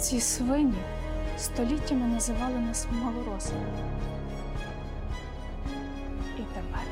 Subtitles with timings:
[0.00, 0.82] Ці свині
[1.38, 3.66] століттями називали нас малоросами.
[6.38, 6.84] І тепер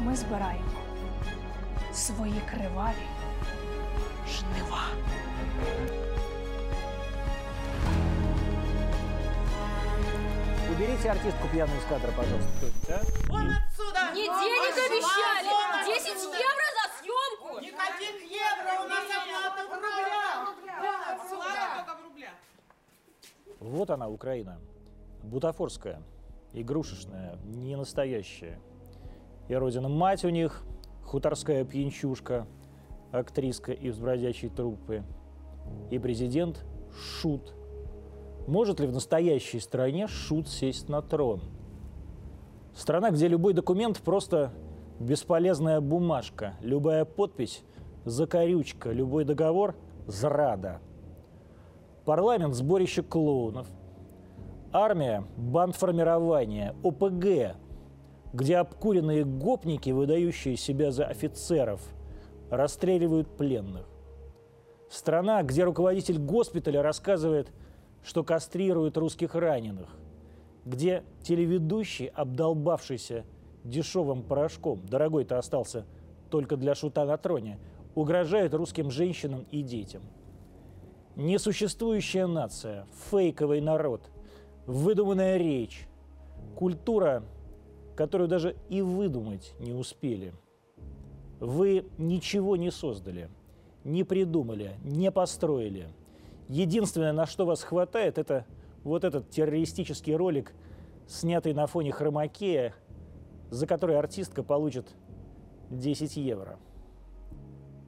[0.00, 0.70] ми збираємо
[1.94, 3.06] свої криваві
[4.28, 4.82] жнива.
[10.72, 12.48] Уберите артистку пьяную из кадра, пожалуйста.
[12.56, 13.32] кто-нибудь, а?
[13.32, 14.10] Вон отсюда!
[14.12, 15.55] Мне денег обещали!
[23.66, 24.60] Вот она, Украина.
[25.24, 26.00] Бутафорская,
[26.52, 28.60] игрушечная, не настоящая.
[29.48, 30.62] И родина мать у них,
[31.02, 32.46] хуторская пьянчушка,
[33.10, 35.02] актриска из бродячей труппы.
[35.90, 37.54] И президент Шут.
[38.46, 41.42] Может ли в настоящей стране Шут сесть на трон?
[42.72, 44.52] Страна, где любой документ просто
[45.00, 47.64] бесполезная бумажка, любая подпись–
[48.04, 49.74] закорючка, любой договор–
[50.06, 50.80] зрада.
[52.06, 53.66] Парламент– сборище клоунов.
[54.72, 57.56] Армия– бандформирование, ОПГ,
[58.32, 61.80] где обкуренные гопники, выдающие себя за офицеров,
[62.48, 63.88] расстреливают пленных.
[64.88, 67.50] Страна, где руководитель госпиталя рассказывает,
[68.04, 69.88] что кастрирует русских раненых.
[70.64, 73.24] Где телеведущий, обдолбавшийся
[73.64, 75.84] дешевым порошком, дорогой-то остался
[76.30, 77.58] только для шута на троне,
[77.96, 80.02] угрожает русским женщинам и детям.
[81.16, 84.02] Несуществующая нация, фейковый народ,
[84.66, 85.88] выдуманная речь,
[86.54, 87.22] культура,
[87.96, 90.34] которую даже и выдумать не успели.
[91.40, 93.30] Вы ничего не создали,
[93.82, 95.88] не придумали, не построили.
[96.48, 98.44] Единственное, на что вас хватает, это
[98.84, 100.52] вот этот террористический ролик,
[101.08, 102.74] снятый на фоне хромакея,
[103.50, 104.94] за который артистка получит
[105.70, 106.58] 10 евро.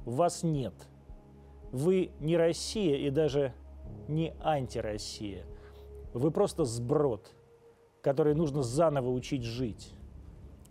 [0.06, 0.73] Вас нет.
[1.73, 3.53] Вы не Россия и даже
[4.09, 5.45] не антироссия.
[6.15, 7.31] Вы просто сброд,
[8.01, 9.93] который нужно заново учить жить.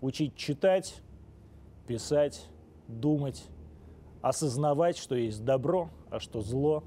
[0.02, 1.02] Учить читать,
[1.88, 2.46] писать,
[2.88, 3.44] думать,
[4.22, 6.84] осознавать, что есть добро, а что зло.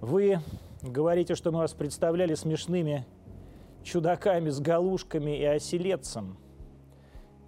[0.00, 0.38] Вы
[0.82, 3.06] говорите, что мы вас представляли смешными
[3.82, 6.38] чудаками с галушками и оселедцем.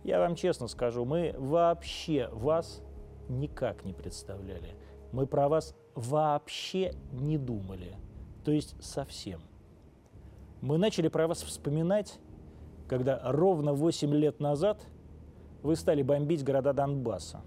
[0.05, 2.83] Я вам честно скажу, мы вообще вас
[3.31, 4.77] никак не представляли.
[5.13, 7.97] Мы про вас вообще не думали.
[8.45, 9.41] То есть совсем.
[10.61, 12.19] Мы начали про вас вспоминать,
[12.89, 14.85] когда ровно 8 лет назад
[15.63, 17.41] вы стали бомбить города Донбасса.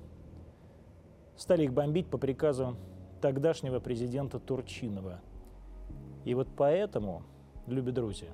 [1.36, 2.76] Стали их бомбить по приказу
[3.22, 5.20] тогдашнего президента Турчинова.
[6.26, 7.24] И вот поэтому,
[7.68, 8.30] любі друзья,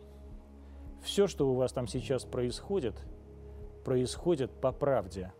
[1.02, 2.96] все, что у вас там сейчас происходит,
[3.86, 5.32] происходит по правде,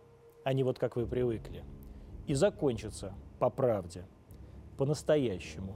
[0.44, 1.64] а не вот как вы привыкли.
[2.30, 4.06] И закончится по правде,
[4.78, 5.74] по-настоящему.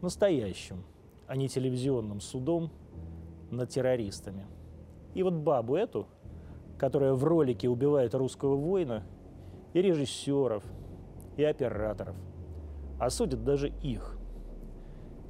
[0.00, 0.86] Настоящим,
[1.26, 2.70] а не телевизионным судом
[3.50, 4.46] над террористами.
[5.12, 6.06] И вот бабу эту,
[6.78, 9.02] которая в ролике убивает русского воина,
[9.74, 10.64] и режиссеров,
[11.36, 12.16] и операторов,
[12.98, 14.16] осудят даже их.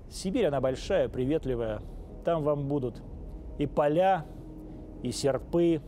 [0.08, 1.82] Сибирь, она большая, приветливая.
[2.24, 3.02] Там вам будут
[3.58, 4.24] и поля,
[5.02, 5.82] и серпы,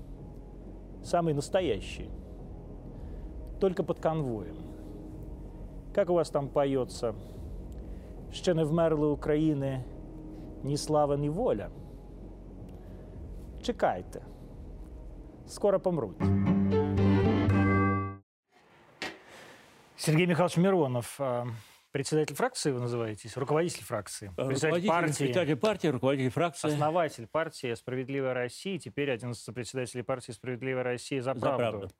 [1.04, 2.16] самые настоящие
[3.59, 4.56] Только под конвоем.
[5.94, 7.13] Как у вас там поется?
[8.31, 9.84] Ще не вмерли України
[10.63, 11.69] ні слава, ні воля.
[13.62, 14.22] Чекайте.
[15.47, 16.17] Скоро помруть.
[19.97, 21.45] Сергей Михайлович Миронов, а,
[21.91, 26.67] председатель фракции вы называетесь, руководитель фракции, председатель Руководитель, партии, председатель партии, руководитель фракции.
[26.69, 31.88] основатель партии «Справедливая Россия», теперь один из председателей партии «Справедливая Россия за За правду», правду.
[31.88, 31.91] А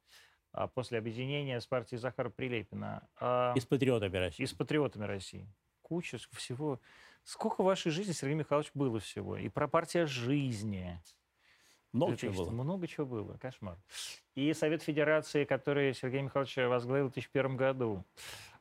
[0.75, 3.07] после объединения с партией Захара Прилепина.
[3.21, 4.43] А, И с патриотами России.
[4.43, 5.47] и с патриотами России.
[5.83, 6.81] Куча всего.
[7.25, 9.37] Сколько в вашей жизни, Сергей Михайлович, было всего?
[9.37, 11.01] И про партия жизни.
[11.93, 12.51] Много чего было.
[12.51, 13.77] Много чего было, кошмар.
[14.35, 18.05] И Совет Федерации, который Сергей Михайлович возглавил в 2001 году.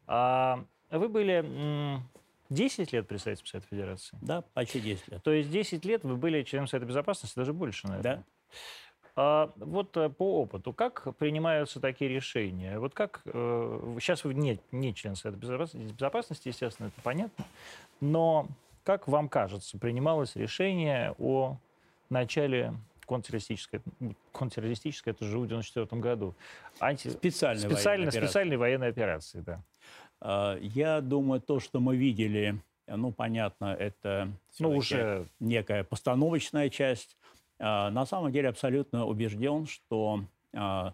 [0.08, 2.04] А вы были м,
[2.50, 4.18] 10 лет председателем Совета Федерации?
[4.22, 5.24] Да, почти 10 лет.
[5.24, 8.18] То есть 10 лет вы были членом Совета Безопасности, даже больше, наверное.
[8.18, 8.24] Да.
[9.18, 12.80] А вот э, по опыту, как принимаются такие решения?
[12.80, 17.46] Вот как э, сейчас вы не, не член Совета Безопасности, безопасности, естественно, это понятно,
[18.02, 18.48] но
[18.84, 21.58] как вам кажется, принималось решение о
[22.10, 22.74] начале
[23.06, 26.36] контртеррористической, ну, контртеррористической, это же в 94 году,
[26.80, 27.10] анти...
[27.10, 28.28] Специальная военная специальной, операция.
[28.28, 29.64] специальной военной операции, да.
[30.22, 34.30] А, Я думаю, то, что мы видели, ну, понятно, это
[34.60, 37.18] Ну, уже некая постановочная часть.
[37.60, 40.22] А, На самом деле абсолютно убежден, что
[40.54, 40.94] а,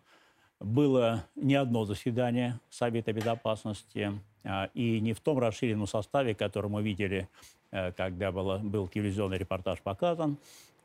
[0.59, 6.81] было не одно заседание Совета Безопасности, а, и не в том расширенном составе, который мы
[6.81, 7.27] видели,
[7.71, 10.37] э, когда было, был телевизионный репортаж показан,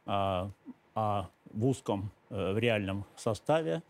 [0.07, 0.51] а,
[0.95, 3.83] в узком, э, в реальном составе.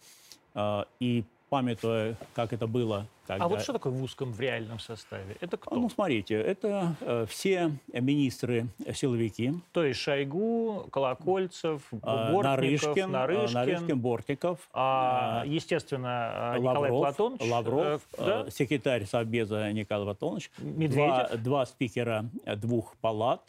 [1.00, 1.24] И
[1.56, 3.46] памятуя, как это было, когда...
[3.46, 5.38] А вот что такое в узком, в реальном составе?
[5.40, 5.74] Это кто?
[5.74, 13.54] Ну, смотрите, это э, все министры-силовики, То есть Шойгу, Колокольцев, а, Бортников, Нарышкин, а, Нарышкин,
[13.54, 17.50] Нарышкин, Бортников, а, а, естественно, а, Николай Лавров, Платонович.
[17.50, 18.44] Лавров, э, да?
[18.46, 21.28] э, секретарь Совбеза Николай Платонович, Медведев.
[21.28, 23.40] Два, два спикера э, двух палат.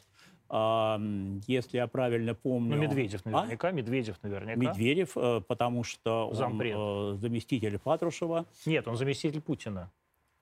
[0.50, 1.00] А,
[1.46, 2.76] если я правильно помню...
[2.76, 3.30] Ну, Медведев А?
[3.30, 4.60] наверняка, Медведев наверняка.
[4.60, 6.76] Медведев, э, потому что он Зампред.
[6.78, 9.92] э, заместитель Патрушева, Нет, он заместитель Путина.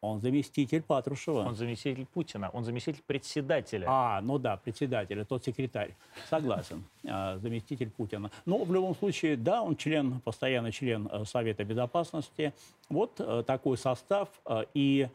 [0.01, 1.39] он заместитель Патрушева.
[1.39, 3.87] Он заместитель Путина, он заместитель председателя.
[3.89, 5.95] А, ну да, председатель, а тот секретарь.
[6.29, 8.29] Согласен, а, заместитель Путина.
[8.45, 12.53] Но в любом случае, да, он член, постоянный член э, Совета Безопасности.
[12.89, 14.29] Вот такой состав.
[14.75, 15.07] И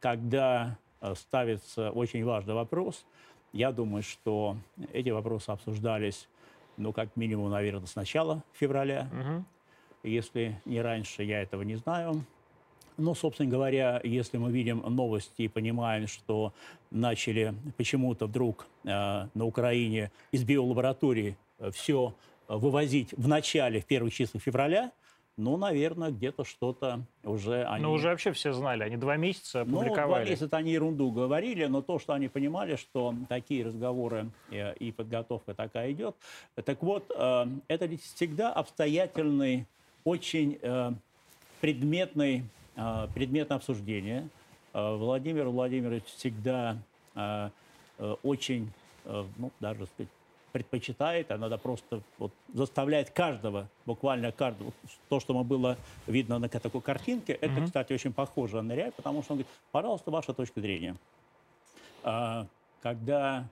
[0.00, 0.76] когда
[1.14, 3.04] ставится очень важный вопрос,
[3.52, 4.56] я думаю, что
[4.92, 6.28] эти вопросы обсуждались,
[6.76, 9.08] ну, как минимум, наверное, с начала февраля.
[9.12, 9.46] Мгм.
[10.02, 12.24] Если не раньше, я этого не знаю.
[12.96, 16.52] Но, собственно говоря, если мы видим новости и понимаем, что
[16.90, 18.88] начали почему-то вдруг э,
[19.32, 21.36] на Украине из биолаборатории
[21.72, 22.14] все
[22.48, 24.92] вывозить в начале, в первых числах февраля,
[25.36, 27.84] ну, наверное, где-то что-то уже они...
[27.84, 30.28] Ну, уже вообще все знали, они два месяца Ну, два опубликовали.
[30.28, 35.54] месяца они ерунду говорили, но то, что они понимали, что такие разговоры э, и подготовка
[35.54, 36.14] такая идет.
[36.64, 39.66] Так вот, э, это ведь всегда обстоятельный,
[40.04, 40.92] очень э,
[41.60, 42.44] предметный,
[43.14, 44.28] предметное обсуждение.
[44.72, 46.78] Владимир Владимирович всегда
[48.22, 48.70] очень,
[49.04, 50.08] ну, даже сказать,
[50.52, 54.72] предпочитает, а надо просто вот, заставляет каждого, буквально каждого,
[55.08, 55.76] то, что было
[56.06, 60.10] видно на такой картинке, это, кстати, очень похоже на реаль, потому что он говорит, пожалуйста,
[60.10, 60.96] ваша точка зрения.
[62.02, 62.46] А,
[62.82, 63.46] Когда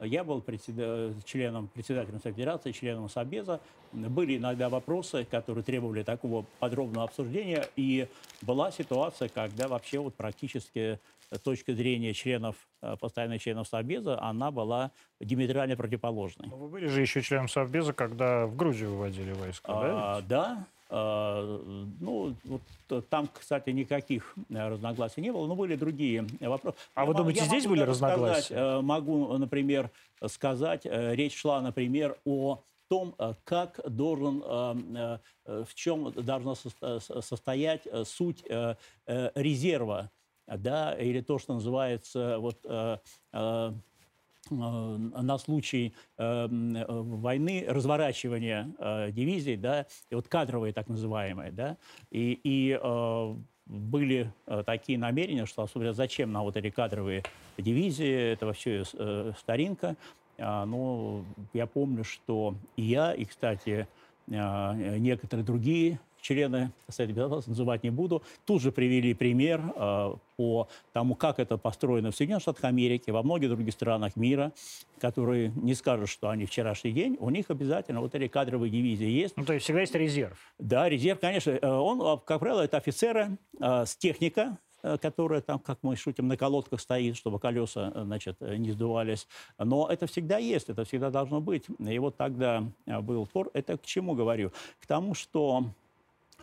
[0.00, 3.60] я был председа- членом, председателем Федерации, членом Собеза,
[3.92, 8.08] были иногда вопросы, которые требовали такого подробного обсуждения, и
[8.42, 10.98] была ситуация, когда вообще вот практически
[11.38, 16.48] точка зрения членов, э, постоянных членов Собеза, она была диаметрально противоположной.
[16.48, 19.80] Ну, Вы были же еще членом Совбеза, когда в Грузию выводили войска, да?
[19.82, 20.28] А, ведь?
[20.28, 20.66] да.
[20.90, 21.60] А,
[22.00, 22.60] ну, вот
[22.90, 26.76] э, там, кстати, никаких э, разногласий не было, но были другие э, вопросы.
[26.94, 28.54] А Я вы думаете, здесь были сказать, разногласия?
[28.54, 29.90] э, могу, например,
[30.26, 36.52] сказать, э, речь шла, например, о том, э, как должен, э, э, в чем должна
[36.52, 38.74] состо- со- состоять э, суть э,
[39.06, 40.10] э, резерва,
[40.46, 42.98] да, или то, что называется вот, э,
[43.32, 43.72] э, э,
[44.48, 51.76] на случай э, э, войны разворачивания э, дивизий, да, и вот кадровые так называемые, да,
[52.10, 53.34] и, и э,
[53.66, 57.22] были э, такие намерения, что особенно зачем нам вот эти кадровые
[57.58, 59.96] дивизии, это вообще э, старинка.
[60.38, 63.86] А, но я помню, что и я, и, кстати,
[64.26, 71.14] некоторые другие члены Совета Безопасности, называть не буду, тут же привели пример а, по тому,
[71.14, 74.52] как это построено в Соединенных Штатах Америки, во многих других странах мира,
[75.00, 79.36] которые не скажут, что они вчерашний день, у них обязательно вот эти кадровые дивизии есть.
[79.36, 80.38] Ну, то есть всегда есть резерв.
[80.58, 85.40] Да, резерв, конечно, э, он, а, как правило, это офицеры э, с техника, э, которая
[85.42, 89.26] там, как мы шутим, на колодках стоит, чтобы колеса, э, значит, э, не сдувались.
[89.58, 91.64] Но это всегда есть, это всегда должно быть.
[91.78, 93.50] И вот тогда э, был спор.
[93.52, 94.52] Это к чему говорю?
[94.80, 95.64] К тому, что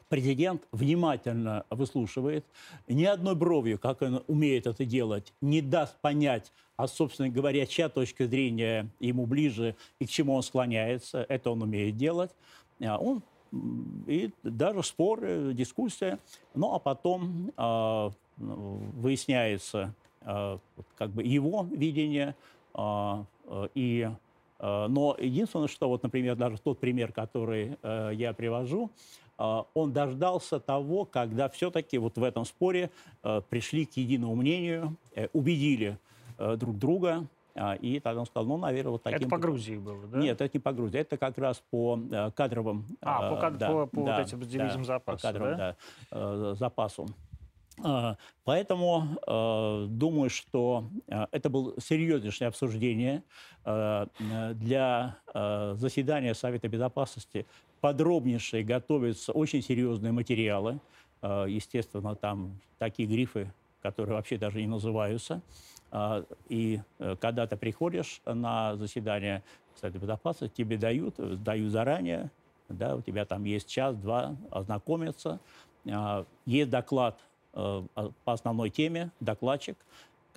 [0.09, 2.45] президент внимательно выслушивает,
[2.87, 7.89] ни одной бровью, как он умеет это делать, не даст понять, а, собственно говоря, чья
[7.89, 11.25] точка зрения ему ближе и к чему он склоняется.
[11.27, 12.31] Это он умеет делать.
[12.81, 13.23] А Он
[14.05, 16.19] и даже спор, э, дискуссия.
[16.53, 18.13] Ну, а потом ну,
[18.93, 22.35] выясняется вот как бы его видение.
[22.73, 23.25] а,
[23.73, 24.09] и,
[24.59, 28.91] а, но единственное, что вот, например, даже тот пример, который э, я привожу, а,
[29.37, 32.89] он дождался того, когда все-таки вот в этом споре
[33.23, 35.97] э, пришли к единому мнению, э, убедили
[36.37, 37.27] э, друг друга,
[37.57, 39.19] а, и тогда он сказал, ну, наверное, вот таким...
[39.19, 40.19] Это по Грузии было, да?
[40.19, 42.85] Нет, это не по Грузии, это как раз по э, кадровым...
[43.01, 45.75] А, по кад- по- по вот этим дивизиям по запаса, кадровым, да?
[46.11, 47.07] да, запасу.
[47.83, 53.23] А, Поэтому э, думаю, что э, это было серьезнейшее обсуждение
[53.65, 54.05] э,
[54.53, 57.45] для заседания Совета Безопасности.
[57.81, 60.79] Подробнейшие готовятся очень серьезные материалы.
[61.21, 65.41] Э, Естественно, там такие грифы, которые вообще даже не называются.
[65.91, 69.43] А, И э, когда ты приходишь на заседание
[69.79, 72.31] Совета Безопасности, тебе дают, э, дают заранее,
[72.69, 75.39] да, у тебя там есть час-два ознакомиться.
[76.45, 77.17] Есть доклад
[77.53, 77.83] э,
[78.25, 79.77] по основной теме, докладчик,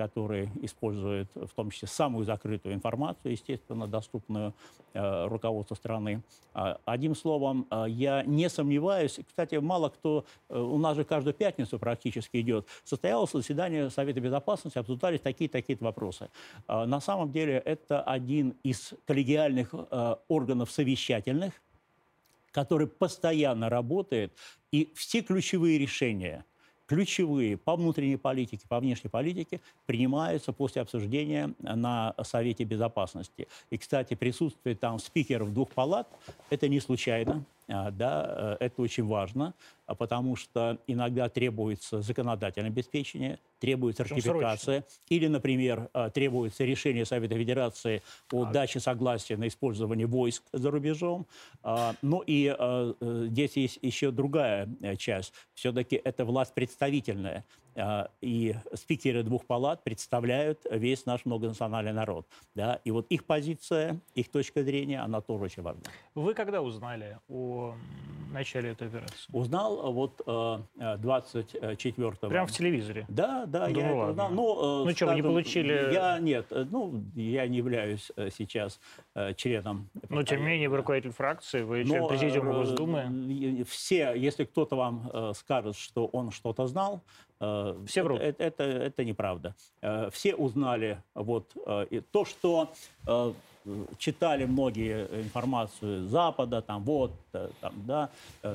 [0.00, 4.54] который использует в том числе самую закрытую информацию, естественно, доступную
[4.94, 6.22] э, руководству страны.
[6.54, 11.34] А, одним словом, э, я не сомневаюсь, кстати, мало кто, э, у нас же каждую
[11.34, 16.30] пятницу практически идет, состоялось заседание Совета Безопасности, обсуждались такие-такие вопросы.
[16.66, 21.52] Э, на самом деле это один из коллегиальных э, органов совещательных,
[22.52, 24.32] который постоянно работает,
[24.72, 26.46] и все ключевые решения–
[26.90, 33.46] ключевые по внутренней политике, по внешней политике принимаются после обсуждения на Совете Безопасности.
[33.70, 36.08] И, кстати, присутствие там спикеров двух палат–
[36.50, 37.44] это не случайно.
[37.72, 39.54] А, да, э, это очень важно,
[39.86, 47.36] а потому что иногда требуется законодательное обеспечение, требуется ратификация, или, например, э, требуется решение Совета
[47.36, 51.26] Федерации о а даче согласия на использование войск за рубежом.
[51.62, 52.94] А, ну и э,
[53.28, 55.32] здесь есть еще другая часть.
[55.54, 57.44] Все-таки это власть представительная.
[57.76, 62.26] А, и спикеры двух палат представляют весь наш многонациональный народ.
[62.54, 62.80] Да?
[62.84, 65.82] И вот их позиция, их точка зрения, она тоже очень важна.
[66.14, 67.74] Вы когда узнали о
[68.32, 69.30] начале этой операции?
[69.32, 72.26] Узнал вот 24-го.
[72.26, 73.06] Э, Прямо в телевизоре?
[73.08, 74.10] Да, да, ну, я ладно.
[74.10, 74.30] узнал.
[74.30, 75.92] Ну, ну что, вы не получили...
[75.92, 78.80] Я, нет, э, ну, я не являюсь э, сейчас
[79.36, 79.88] членом...
[80.08, 83.64] Но, тем не менее, вы руководитель фракции, вы член Президиума Госдумы.
[83.68, 88.20] Все, если кто-то вам скажет, что он что-то знал, Э, Все врут.
[88.20, 89.54] Это, это, это неправда.
[89.80, 92.70] Э, все узнали вот э, то, что
[93.98, 98.10] читали многие информацию Запада, там вот, там, да,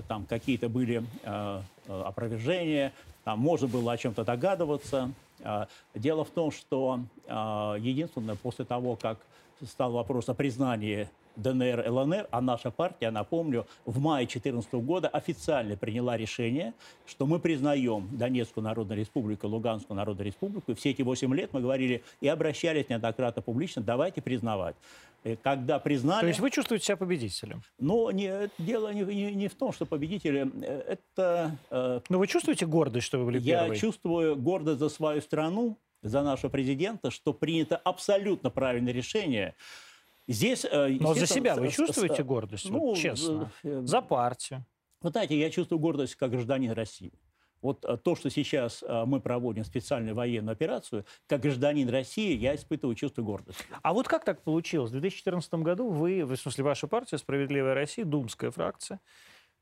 [0.08, 1.04] там какие-то были
[1.88, 2.92] опровержения,
[3.24, 5.12] там можно было о чем-то догадываться.
[5.94, 9.20] Дело в том, что единственное, после того, как
[9.64, 15.76] стал вопрос о признании ДНР, ЛНР, а наша партия, напомню, в мае 2014 года официально
[15.76, 16.74] приняла решение,
[17.06, 20.72] что мы признаем Донецкую Народную Республику, Луганскую Народную Республику.
[20.72, 24.76] И все эти 8 лет мы говорили и обращались неоднократно публично, давайте признавать.
[25.24, 26.22] И когда признали...
[26.22, 27.64] То есть вы чувствуете себя победителем?
[27.80, 30.48] Ну, не, дело не, не, не в том, что победители.
[30.64, 31.58] Это...
[31.72, 33.76] Э, Но вы чувствуете гордость, что вы были я первой?
[33.76, 39.56] Я чувствую гордость за свою страну, за нашего президента, что принято абсолютно правильное решение–
[40.28, 43.52] Здесь, э, Но за себя вы чувствуете гордость, ну, вот, честно?
[43.64, 44.66] Э, за партию?
[45.02, 47.14] Вы знаете, я чувствую гордость как гражданин России.
[47.62, 52.96] Вот э, то, что сейчас мы проводим специальную военную операцию, как гражданин России, я испытываю
[52.96, 53.64] чувство гордости.
[53.82, 54.90] А вот как так получилось?
[54.90, 59.00] В 2014 году вы, в смысле ваша партия «Справедливая Россия», думская фракция,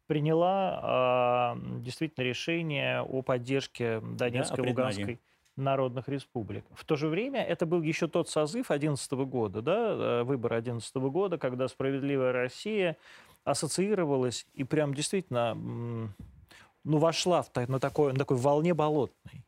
[0.08, 5.20] приняла э, действительно решение о поддержке Донецкой, да, Луганской
[5.56, 6.66] народных республик.
[6.74, 10.96] В то же время это был еще тот созыв 2011 года, да, э, выборы 2011
[11.12, 12.98] года, когда «Справедливая Россия»
[13.44, 19.44] ассоциировалась и прям действительно ну, вошла в, на, такой, на такой волне болотной.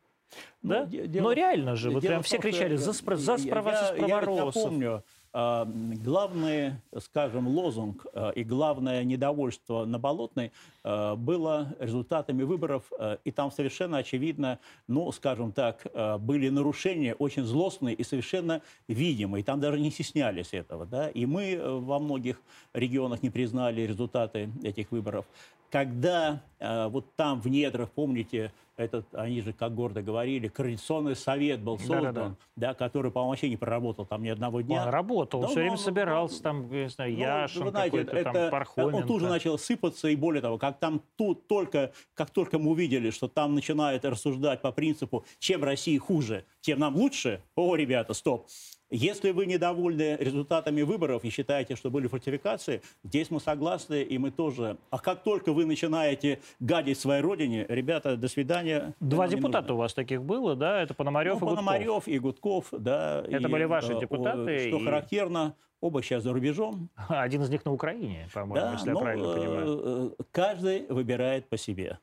[0.62, 0.84] Ну, да?
[0.84, 4.20] Дело, Но реально же, вот прям все кричали за, спро, за справа, я, я, я
[4.20, 5.02] напомню,
[5.36, 10.50] главный, скажем, лозунг а, и главное недовольство на Болотной
[10.82, 12.90] а, было результатами выборов,
[13.24, 15.86] и там совершенно очевидно, ну, скажем так,
[16.20, 19.44] были нарушения очень злостные и совершенно видимые.
[19.44, 22.40] Там даже не стеснялись этого, да, и мы во многих
[22.72, 25.26] регионах не признали результаты этих выборов.
[25.70, 31.78] Когда вот там в недрах, помните, этот, они же, как гордо говорили, Координационный совет был
[31.78, 32.36] создан, да, да, да.
[32.56, 34.82] да который, по-моему, вообще не проработал там ни одного дня.
[34.82, 38.32] Он работал, да, все время собирался, там, не знаю, ну, Яшин вы знаете, какой-то это,
[38.32, 38.96] там, Пархоменко.
[38.96, 42.70] Он тут же начал сыпаться, и более того, как там тут только, как только мы
[42.72, 48.12] увидели, что там начинают рассуждать по принципу, чем России хуже, тем нам лучше, о, ребята,
[48.12, 48.46] стоп,
[48.90, 54.30] если вы недовольны результатами выборов и считаете, что были фальсификации, здесь мы согласны, и мы
[54.30, 54.78] тоже.
[54.90, 58.65] А как только вы начинаете гадить своей родине, ребята, до свидания.
[59.00, 60.82] Два депутата у вас таких было, да?
[60.82, 62.08] Это Пономарев ну, и Пономарев Гудков.
[62.08, 63.24] и Гудков, да.
[63.28, 64.68] Это и, были ваши э, депутаты.
[64.68, 64.84] Что и...
[64.84, 66.90] характерно, оба сейчас за рубежом.
[67.08, 69.66] Один из них на Украине, по-моему, да, если но, я правильно понимаю.
[69.66, 71.98] Э, э, каждый выбирает по себе.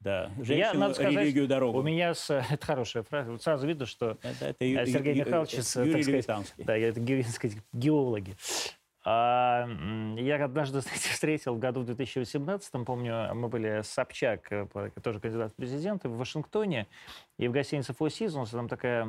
[0.00, 1.78] Да, женщину, я, надо сказать, религию, дорогу.
[1.78, 2.28] У меня с...
[2.50, 3.30] Это хорошая фраза.
[3.30, 5.52] Вот сразу видно, что это, это Сергей Ю, Михайлович...
[5.76, 8.34] Юрий так сказать, Да, это, так сказать, геологи.
[9.04, 9.66] А,
[10.16, 14.66] я однажды встретил в году в 2018, помню, мы были с Собчак, э,
[15.02, 16.86] тоже кандидат в президенты, в Вашингтоне,
[17.36, 19.04] и в гостинице Four Seasons, там такая,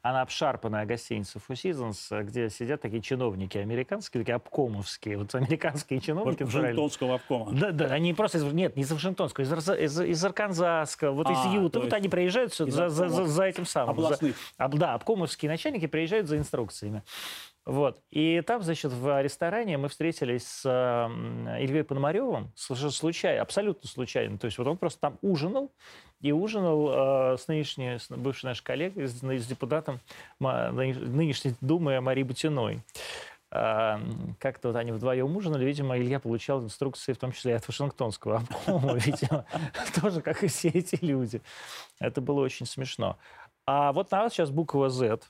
[0.00, 6.42] она обшарпанная гостиница Four Seasons, где сидят такие чиновники американские, такие обкомовские, вот американские чиновники.
[6.42, 7.52] Вашингтонского обкома.
[7.52, 11.32] Да, да, они просто, из, нет, не из Вашингтонского, из, из, из Арканзасского, вот а,
[11.32, 13.90] из Юта, вот они приезжают за, за, за, за этим самым.
[13.90, 14.34] Областных.
[14.58, 17.02] За, да, обкомовские начальники приезжают за инструкциями.
[17.66, 18.00] Вот.
[18.10, 24.38] И там, значит, в ресторане мы встретились с Ильей Пономаревым, случайно, абсолютно случайно.
[24.38, 25.72] То есть вот он просто там ужинал,
[26.20, 30.00] и ужинал э, с нынешней, с бывшей нашей коллегой, с, с депутатом
[30.38, 32.82] нынешней Думы Марией Бутиной.
[33.50, 34.00] А,
[34.40, 38.36] Как-то вот они вдвоем ужинали, видимо, Илья получал инструкции, в том числе и от Вашингтонского
[38.66, 39.44] обкома, видимо,
[40.00, 41.42] тоже, как и все эти люди.
[42.00, 43.18] Это было очень смешно.
[43.66, 45.20] А вот на вас сейчас буква а,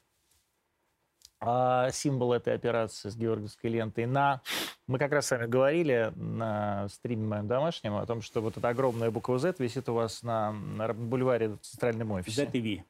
[1.93, 4.07] символ этой операции с георгиевской лентой.
[4.07, 4.41] На...
[4.87, 8.69] Мы как раз с вами говорили на стриме моем домашнем о том, что вот эта
[8.69, 12.45] огромная буква Z висит у вас на, на бульваре в центральном офисе.
[12.47, 12.85] Z и V.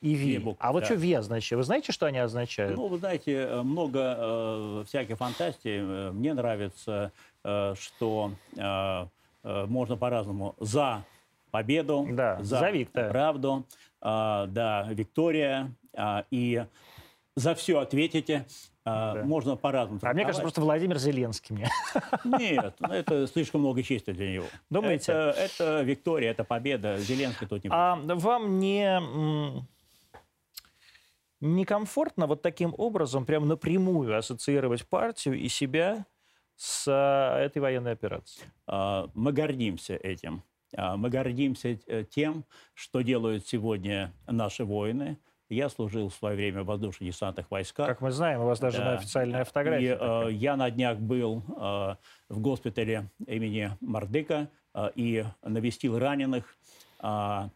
[0.00, 0.40] И V.
[0.44, 0.86] буквы, А вот да.
[0.86, 1.58] что V означает?
[1.58, 2.76] Вы знаете, что они означают?
[2.76, 6.08] Ну, вы знаете, э, много э, всякой фантастии.
[6.08, 7.10] Э, Мне нравится,
[7.42, 9.06] э, что э,
[9.44, 10.56] э, можно по-разному.
[10.60, 11.04] За
[11.50, 13.08] победу, Да, за Виктора.
[13.08, 13.64] правду,
[14.02, 16.64] э, да, Виктория, э, и
[17.36, 18.46] за все ответите.
[18.84, 20.00] Э, Можно по-разному.
[20.02, 21.68] а мне кажется, просто Владимир Зеленский мне.
[22.24, 24.46] Нет, ну, это слишком много чести для него.
[24.70, 25.12] Думаете?
[25.12, 26.98] Это, это Виктория, это победа.
[26.98, 27.72] Зеленский тут не будет.
[27.72, 29.00] А вам не
[31.40, 36.06] некомфортно вот таким образом прям напрямую ассоциировать партию и себя
[36.56, 38.46] с а, этой военной операцией?
[38.66, 40.42] А, Мы гордимся этим.
[40.76, 45.18] А, Мы гордимся э, тем, что делают сегодня наши воины.
[45.50, 47.86] Я служил в свое время в воздушно-десантных войсках.
[47.86, 48.84] Как мы знаем, у вас даже Да.
[48.84, 49.84] на официальная фотография.
[49.84, 50.28] И, э, такая.
[50.30, 51.94] я на днях был э,
[52.30, 56.56] в госпитале имени Мардыка э, и навестил раненых.
[57.06, 57.50] А,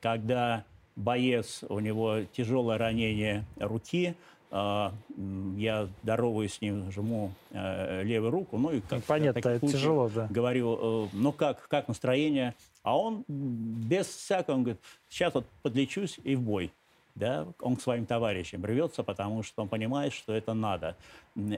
[0.00, 0.64] когда
[0.96, 4.14] боец, у него тяжелое ранение руки,
[4.50, 8.56] я здороваюсь с ним, жму левую руку.
[8.56, 10.28] Ну, и как Понятно, таких это тяжело, да.
[10.30, 12.54] Говорю, ну как, как настроение?
[12.82, 16.72] А он без всякого, он говорит, сейчас вот подлечусь и в бой.
[17.14, 20.96] Да, он к своим товарищам рвется, потому что он понимает, что это надо.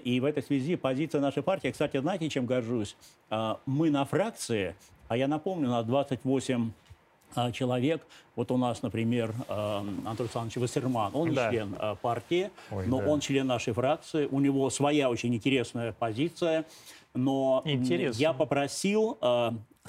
[0.04, 2.94] И в этой связи позиция нашей партии, кстати, знаете, чем горжусь?
[3.30, 4.76] А, Мы на фракции,
[5.08, 6.72] а я напомню, у нас 28
[7.34, 8.06] а, человек.
[8.34, 11.50] Вот у нас, например, а, Антон Александрович Вассерман, он Да.
[11.50, 13.08] член а, партии, Ой, но да.
[13.08, 16.66] он член нашей фракции, у него своя очень интересная позиция,
[17.14, 18.20] но Интересно.
[18.20, 19.16] я попросил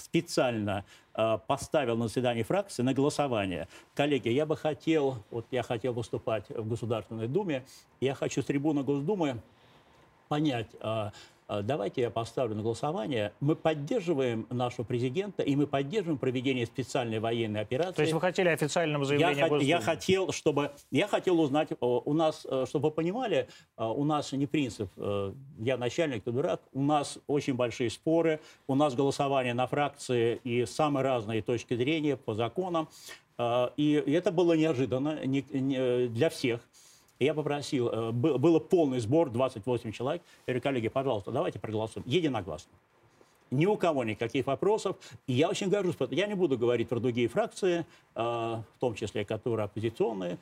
[0.01, 3.67] специально а, поставил на заседании фракции на голосование.
[3.95, 7.65] Коллеги, я бы хотел, вот я хотел выступать в Государственной Думе,
[7.99, 9.41] я хочу с трибуны Госдумы
[10.27, 11.11] понять, а,
[11.49, 17.61] давайте я поставлю на голосование, мы поддерживаем нашего президента и мы поддерживаем проведение специальной военной
[17.61, 17.93] операции.
[17.93, 22.13] То есть вы хотели официального Я, заявления хот- я хотел, чтобы я хотел узнать, у
[22.13, 26.61] нас, э, чтобы вы понимали, э, у нас не принцип, э, я начальник, ты дурак,
[26.73, 32.17] у нас очень большие споры, у нас голосование на фракции и самые разные точки зрения
[32.17, 32.89] по законам,
[33.77, 36.59] и это было неожиданно не- не- для всех.
[37.19, 40.21] Я попросил, э, бы- было полный сбор, 28 человек.
[40.45, 42.71] Я говорю, коллеги, пожалуйста, давайте проголосуем единогласно.
[43.49, 44.97] Ни у кого никаких вопросов.
[45.25, 45.95] И я очень горжусь.
[46.09, 50.37] Я не буду говорить про другие фракции, э, в том числе, которые оппозиционные.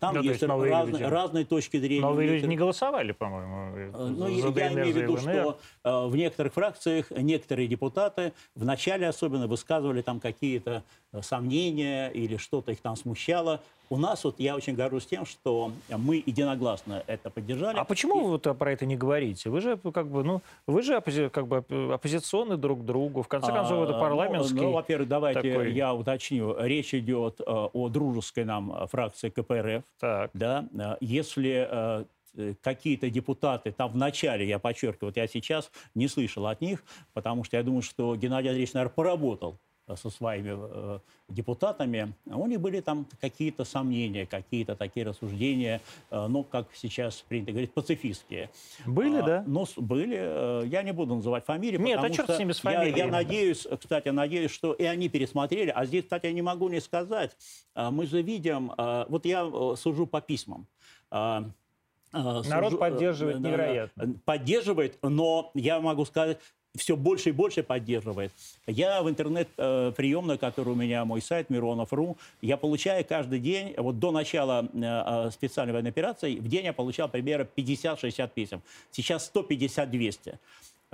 [0.00, 1.02] Там Ну, есть, есть разные, люди.
[1.02, 2.00] разные точки зрения.
[2.02, 6.06] Новые люди не голосовали, по-моему, Э, за ну, я, я имею в виду, что э,
[6.06, 10.82] в некоторых фракциях некоторые депутаты в начале особенно высказывали там какие-то
[11.12, 13.60] э, сомнения или что-то их там смущало.
[13.90, 17.76] У нас вот я очень горжусь тем, что мы единогласно это поддержали.
[17.78, 19.50] А почему вы вот про это не говорите?
[19.50, 23.22] Вы же как бы, ну, вы же оппози- как бы оп- оппозиционны друг к другу.
[23.22, 24.56] В конце концов, это А, парламентский.
[24.56, 26.56] Ну, ну, во-первых, давайте такой- я уточню.
[26.58, 29.63] Речь идет э, о дружеской нам э, фракции КПРФ.
[29.98, 30.30] Так.
[30.34, 30.68] Да?
[30.78, 36.46] Э, Если э, какие-то депутаты там в начале, я подчеркиваю, вот я сейчас не слышал
[36.46, 39.58] от них, потому что я думаю, что Геннадий Андреевич, наверное, поработал
[39.94, 46.42] со своими э, депутатами, у них были там какие-то сомнения, какие-то такие рассуждения, э, ну,
[46.42, 48.48] как сейчас принято говорить, пацифистские.
[48.86, 49.44] Были, А, да?
[49.46, 50.16] Ну, с- были.
[50.18, 52.78] э, Я не буду называть фамилии, Нет, а черт что с ними, с я- я,
[52.78, 53.10] фамилиями.
[53.10, 55.68] надеюсь, кстати, надеюсь, что и они пересмотрели.
[55.70, 57.36] А здесь, кстати, я не могу не сказать.
[57.74, 58.72] Мы же видим,
[59.08, 60.66] вот я э, сужу по письмам.
[61.10, 64.14] Народ сужу, поддерживает э, невероятно.
[64.24, 66.38] Поддерживает, но я могу сказать,
[66.76, 68.32] все больше и больше поддерживает.
[68.66, 74.10] Я в интернет-приемной, который у меня, мой сайт Миронов.ру, я получаю каждый день, вот до
[74.10, 78.62] начала э, э, специальной военной операции, в день я получал примерно 50-60 писем.
[78.90, 80.38] Сейчас 150-200.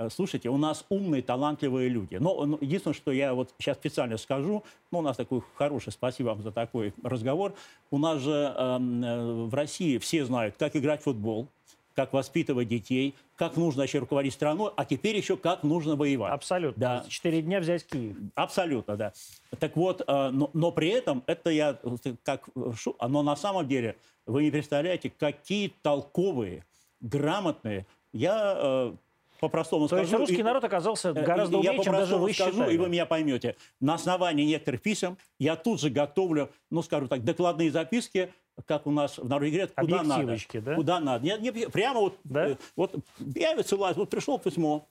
[0.01, 2.15] Э, Слушайте, у нас умные, талантливые люди.
[2.15, 6.29] Но ну, единственное, что я вот сейчас специально скажу, ну, у нас такой хороший, спасибо
[6.29, 7.53] вам за такой разговор.
[7.89, 11.47] У нас же эм, э, в России все знают, как играть в футбол,
[11.95, 16.31] как воспитывать детей, как нужно вообще руководить страной, а теперь еще как нужно воевать.
[16.31, 16.79] Абсолютно.
[16.79, 17.05] Да.
[17.09, 18.15] Четыре дня взять Киев.
[18.35, 19.13] Абсолютно, да.
[19.59, 23.67] Так вот, э, но, но при этом это я э, как шу- но на самом
[23.67, 26.65] деле вы не представляете, какие толковые,
[27.01, 27.85] грамотные.
[28.13, 28.93] Я э,
[29.39, 30.21] по-простому То есть скажу.
[30.23, 32.73] русский и- народ оказался Э, гораздо и я умнее, чем даже вы скажу, считали.
[32.73, 33.55] и вы меня поймете.
[33.79, 38.31] На основании некоторых писем я тут же готовлю, ну, скажу так, докладные записки,
[38.65, 40.37] как у нас в народе говорят, куда надо.
[40.53, 40.75] Да?
[40.75, 41.25] Куда надо.
[41.25, 42.49] Не, не, прямо вот, Да?
[42.49, 44.87] э, вот я высылаю, вот пришло письмо,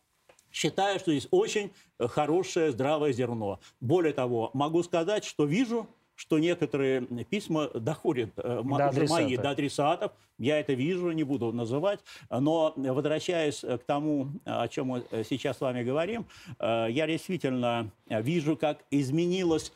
[0.52, 3.60] считаю, что здесь очень э, хорошее, здравое зерно.
[3.80, 9.42] Более того, могу сказать, что вижу, что некоторые письма доходят э, До уже мои адресата.
[9.42, 10.12] до адресатов.
[10.38, 12.00] Я это вижу, не буду называть.
[12.30, 16.26] Но возвращаясь к тому, о чем мы сейчас с вами говорим,
[16.60, 19.72] я действительно вижу, как изменилась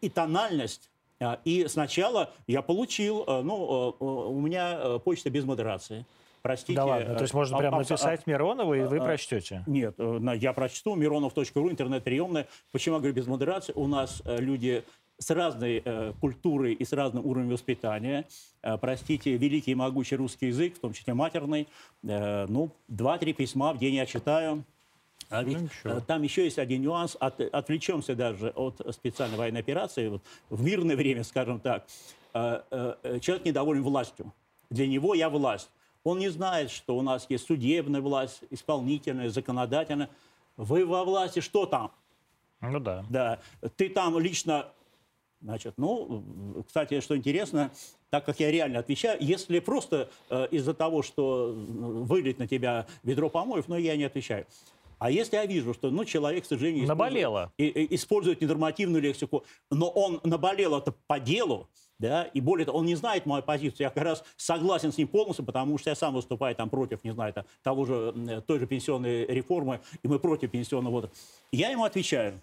[0.00, 0.90] и тональность.
[1.22, 6.04] Э, И сначала я получил, э, ну, э, э, у меня почта без модерации.
[6.42, 6.74] Простите.
[6.74, 9.62] Да ладно, то есть можно а- прямо а- написать Миронову, и вы а- прочтете.
[9.68, 12.48] нет, я прочту миронов.ру, интернет-приемная.
[12.72, 13.72] Почему я говорю без модерации?
[13.76, 14.82] У нас люди
[15.22, 18.26] с разной э, культурой и с разным уровнем воспитания.
[18.62, 21.68] Э, простите, великий и могучий русский язык, в том числе матерный.
[22.02, 24.64] Э, ну, два-три письма в день я читаю.
[25.32, 25.94] А ведь, ничего.
[25.94, 27.16] э, там еще есть один нюанс.
[27.18, 30.08] От- отвлечемся даже от специальной военной операции.
[30.08, 31.86] Вот в мирное время, скажем так,
[32.34, 32.62] э,
[33.02, 34.32] э, человек недоволен властью.
[34.70, 35.70] Для него я власть.
[36.04, 40.10] Он не знает, что у нас есть судебная власть, исполнительная, законодательная.
[40.56, 41.92] Вы во власти, что там?
[42.60, 43.04] Ну да.
[43.08, 43.40] Да,
[43.76, 44.66] ты там лично,
[45.40, 47.70] значит, ну, кстати, что интересно,
[48.10, 52.86] так как я реально отвечаю, если просто э, из-за того, что м, вылить на тебя
[53.02, 54.46] ведро помоев, ну, я не отвечаю.
[55.02, 57.52] А если я вижу, что, ну, человек, к сожалению, использует- Наболело.
[57.58, 62.94] использует ненормативную лексику, но он наболел это по делу, да, и более того, он не
[62.94, 66.54] знает мою позицию, я как раз согласен с ним полностью, потому что я сам выступаю
[66.54, 70.92] там против, не знаю, там, того же, той же пенсионной реформы, и мы против пенсионного
[70.92, 71.16] возраста.
[71.50, 72.40] Я ему отвечаю,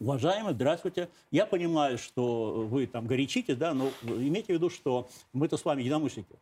[0.00, 1.08] Уважаемый, здравствуйте.
[1.32, 5.80] Я понимаю, что вы там горячитесь, да, но имейте в виду, что мы-то с вами
[5.82, 6.36] единомышленники.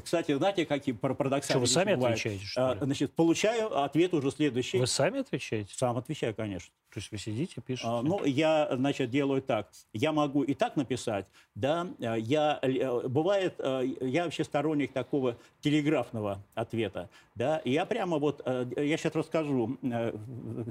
[0.00, 2.18] Кстати, знаете, какие пар- парадоксальные Что, вы сами бывают?
[2.18, 2.80] отвечаете, что А, ли?
[2.82, 4.78] Значит, получаю ответ уже следующий.
[4.78, 5.74] Вы сами отвечаете?
[5.76, 6.72] Сам отвечаю, конечно.
[6.94, 7.88] То есть вы сидите, пишете?
[7.88, 9.68] А, Ну, я, значит, делаю так.
[9.92, 11.88] Я могу и так написать, да.
[12.00, 17.58] а, Я, э, бывает, э, я вообще сторонник такого телеграфного ответа, да.
[17.58, 20.14] И я прямо вот, э, я сейчас расскажу э,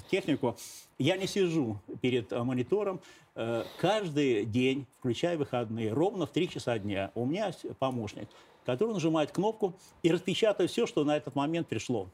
[0.09, 0.57] технику.
[0.97, 3.01] Я не сижу перед э, монитором.
[3.35, 8.27] Э, Каждый день, включая выходные, ровно в 3 часа дня у меня помощник,
[8.65, 12.07] который нажимает кнопку и распечатает все, что на этот момент пришло.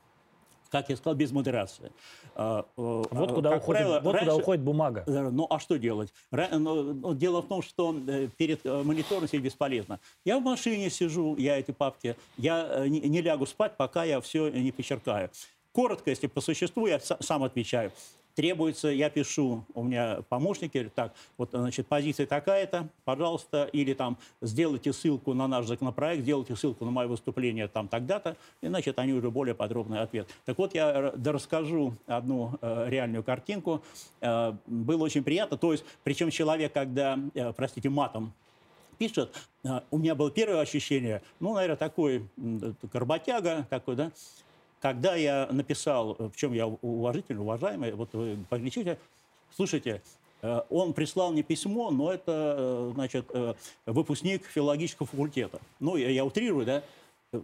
[0.69, 1.93] Как я сказал, без модерации.
[2.35, 5.03] А, э, вот э, куда, как уходит, правило, вот куда раньше- уходит бумага.
[5.07, 6.13] Ну, а что делать?
[6.31, 10.01] Ну, ну, дело в том, что э, перед монитором сидеть бесполезно.
[10.25, 14.71] Я в машине сижу, я эти папки, я не, лягу спать, пока я все не
[14.73, 15.29] почеркаю.
[15.71, 17.91] Коротко, если по существу, я са- сам отвечаю.
[18.37, 24.93] Требуется, я пишу, у меня помощники, так, вот, значит, позиция такая-то, пожалуйста, или там сделайте
[24.93, 29.31] ссылку на наш законопроект, сделайте ссылку на мое выступление там тогда-то, и, значит, они уже
[29.31, 30.27] более подробный ответ.
[30.45, 33.81] Так вот, я да расскажу одну э, реальную картинку.
[34.21, 38.33] Э, было очень приятно, то есть, причем человек, когда, э, простите, матом
[38.99, 44.11] пишет, э, у меня было первое ощущение, ну, наверное, такой м, работяга такой, да,
[44.81, 48.97] когда я написал, э, в чем я уважительный, уважаемый, вот вы поглядите,
[49.55, 50.01] слушайте,
[50.41, 53.25] э, он прислал мне письмо, но это, э, значит,
[53.85, 55.59] выпускник филологического факультета.
[55.79, 56.83] Ну, я, я утрирую, да,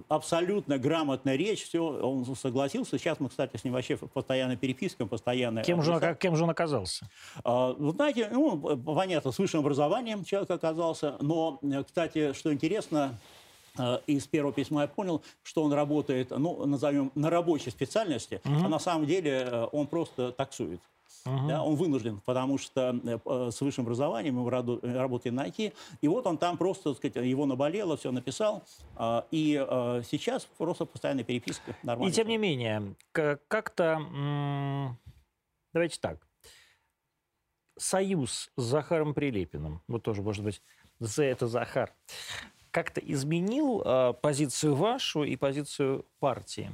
[0.08, 2.98] абсолютно грамотная речь, все, он согласился.
[2.98, 5.62] Сейчас мы, кстати, с ним вообще в постоянной переписке, постоянно.
[5.64, 7.10] Кем же, он, как- кем же он оказался?
[7.44, 13.18] А, Вы знаете, ну, понятно, с высшим образованием человек оказался, но, кстати, что интересно,
[14.08, 18.80] из первого письма я понял, что он работает, ну, назовем, на рабочей специальности, а на
[18.80, 20.80] самом деле э, он просто таксует.
[21.26, 25.74] Да, он вынужден, потому что э, э, с высшим образованием э, работает на IT.
[26.02, 28.64] И вот он там просто, так сказать, его наболело, все написал.
[28.96, 31.72] а, И э, сейчас просто постоянная переписка.
[31.72, 32.14] И Нормально.
[32.14, 34.02] тем не менее, как-то,
[35.74, 36.28] давайте так,
[37.78, 40.62] союз с Захаром Прилепиным, вот тоже, может быть,
[41.00, 41.94] за это Захар,
[42.74, 46.70] как-то изменил э, позицию вашу и позицию партии?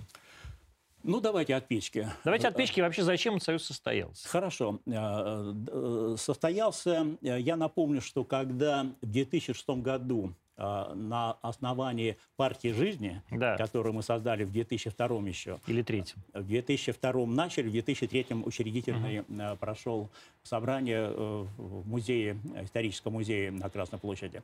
[1.03, 2.07] Ну, давайте от печки.
[2.23, 4.27] Давайте от печки вообще, зачем союз состоялся?
[4.27, 4.79] Хорошо.
[4.85, 12.73] Э, э, Состоялся, э, я напомню, что когда в 2006 году э, на основании партии
[12.73, 13.55] жизни, Да.
[13.57, 16.17] которую мы создали в 2002 еще, Или третьим?
[16.33, 20.09] в 2002 начали, в 2003 учредительный э, прошел
[20.43, 24.41] собрание э, в музее, э, историческом музее на Красной площади.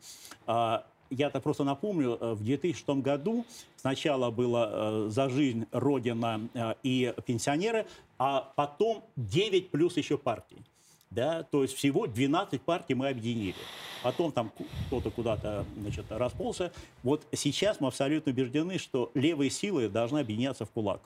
[1.10, 3.46] Я-то просто напомню, э, в 2006 году
[3.78, 7.86] сначала было э, «За жизнь», «Родина» э, и «Пенсионеры»,
[8.18, 10.58] а потом 9 плюс еще партий.
[11.12, 13.56] Да, то есть всего 12 партий мы объединили.
[14.04, 14.52] Потом там
[14.88, 16.74] кто-то куда-то значит, расползся.
[17.04, 21.02] Вот сейчас мы абсолютно убеждены, что левые силы должны объединяться в кулак.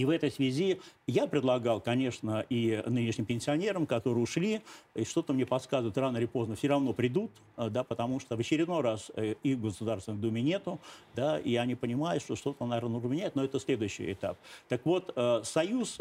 [0.00, 4.62] И в этой связи я предлагал, конечно, и нынешним пенсионерам, которые ушли,
[4.94, 8.40] и что-то мне подсказывает, рано или поздно все равно придут, э, да, потому что в
[8.40, 10.80] очередной раз э, их в Государственной Думе нету,
[11.14, 14.38] да, и они понимают, что что-то, наверное, нужно менять, но это следующий этап.
[14.70, 15.98] Так вот, э, союз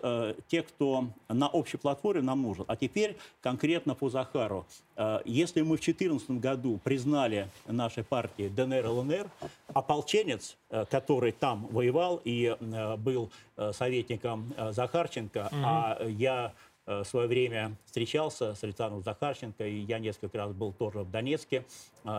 [0.47, 2.63] тех, кто на общей платформе, нам нужен.
[2.69, 4.65] А теперь конкретно по Захару.
[4.99, 9.29] Э, Если мы в 2014 году признали нашей партии ДНР, ЛНР,
[9.73, 13.31] ополченец, э, который там воевал и э, был
[13.71, 16.53] советником Захарченко, а я
[16.85, 21.65] в свое время встречался с Александром Захарченко, и я несколько раз был тоже в Донецке,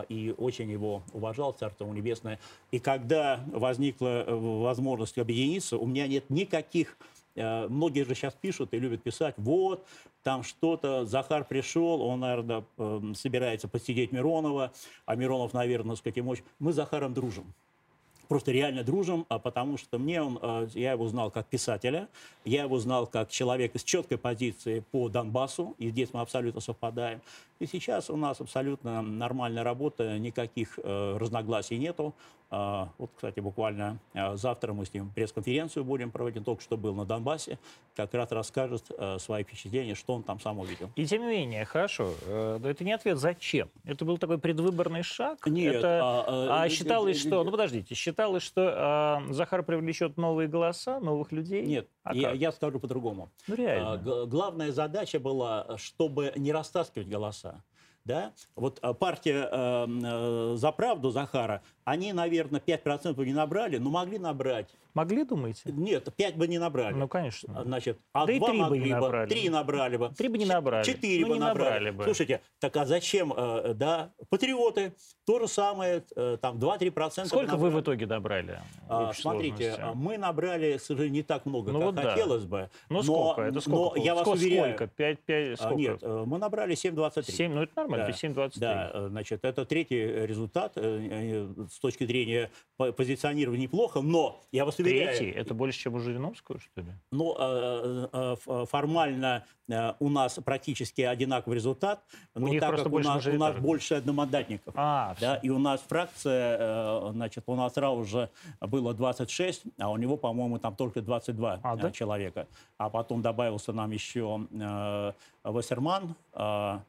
[0.07, 2.39] и очень его уважал, Царство ему Небесное.
[2.69, 6.95] И когда возникла возможность объединиться, у меня нет никаких
[7.35, 9.85] Многие же сейчас пишут и любят писать, вот,
[10.23, 14.71] там что-то, Захар пришел, он, наверное, эм, собирается посидеть Миронова,
[15.05, 16.43] а Миронов, наверное, с каким очень...
[16.59, 17.53] Мы с Захаром дружим
[18.31, 22.07] просто реально дружим, а потому что мне он, э, я его знал как писателя,
[22.45, 27.19] я его знал как человека с четкой позицией по Донбассу, и здесь мы абсолютно совпадаем.
[27.61, 32.15] И сейчас у нас абсолютно нормальная работа, никаких э, разногласий нету.
[32.53, 36.93] А, вот, кстати, буквально э, завтра мы с ним пресс-конференцию будем проводить, только что был
[36.93, 37.59] на Донбассе,
[37.95, 40.89] как раз расскажет э, свои впечатления, что он там сам увидел.
[40.97, 43.69] И тем не менее, хорошо, э, но это не ответ «зачем?».
[43.85, 45.45] Это был такой предвыборный шаг?
[45.47, 47.41] Нет, Это, а, а, э, считалось, э, что...
[47.41, 51.65] э, Ну, подождите, считалось, что а, Захар привлечет новые голоса, новых людей?
[51.65, 52.37] Нет, А я, как?
[52.37, 53.29] я скажу по-другому.
[53.47, 53.93] Ну, реально.
[53.93, 57.50] А, Главная задача была, чтобы не растаскивать голоса.
[58.05, 58.33] Да?
[58.55, 64.17] Вот а, партия э, э, «За правду» Захара, они, наверное, 5% не набрали, но могли
[64.19, 64.69] набрать.
[64.93, 65.61] Могли, думаете?
[65.71, 66.93] Нет, 5 бы не набрали.
[66.93, 67.53] Ну, конечно.
[67.57, 69.29] А, Значит, а Да и два три бы не могли бы, набрали.
[69.29, 70.09] три набрали бы.
[70.17, 70.83] Три бы не набрали.
[70.83, 71.69] Четыре Ну, бы не набрали.
[71.69, 72.03] набрали бы.
[72.03, 74.93] Слушайте, так а зачем, э, да, патриоты,
[75.25, 77.73] то же самое, э, там, 2-3% Сколько вы набрали.
[77.75, 78.59] в итоге добрали?
[78.87, 79.81] в А, Смотрите, сложности?
[79.81, 82.09] а, мы набрали, к сожалению, не так много, Ну как вот да.
[82.11, 82.69] хотелось бы.
[82.89, 83.41] Ну, но, сколько?
[83.43, 83.97] Это сколько?
[83.99, 84.37] Но я вас сколько?
[84.39, 84.87] уверяю, Сколько?
[84.93, 85.75] Пять, пять, а, сколько?
[85.79, 87.31] нет, э, мы набрали 7,23.
[87.31, 88.59] 7, ну это нормально, Да, 7,23.
[88.59, 90.73] Да, значит, это третий результат
[91.81, 95.31] точки зрения по- позиционирования неплохо, но я вас уверяю, Третий?
[95.31, 96.87] Это больше, чем у Жириновского, что ли?
[97.11, 102.03] ну, э, э, э, формально э, у нас практически одинаковый результат,
[102.35, 104.73] но них так как у нас, у нас больше одномандатников.
[104.77, 108.29] А, Да, и у нас фракция, э, значит, у нас сразу уже
[108.61, 111.91] было 26, а у него, по-моему, там только 22 А, э, да?
[111.91, 112.47] человека.
[112.77, 115.11] А потом добавился нам еще э,
[115.43, 116.79] Вассерман, э,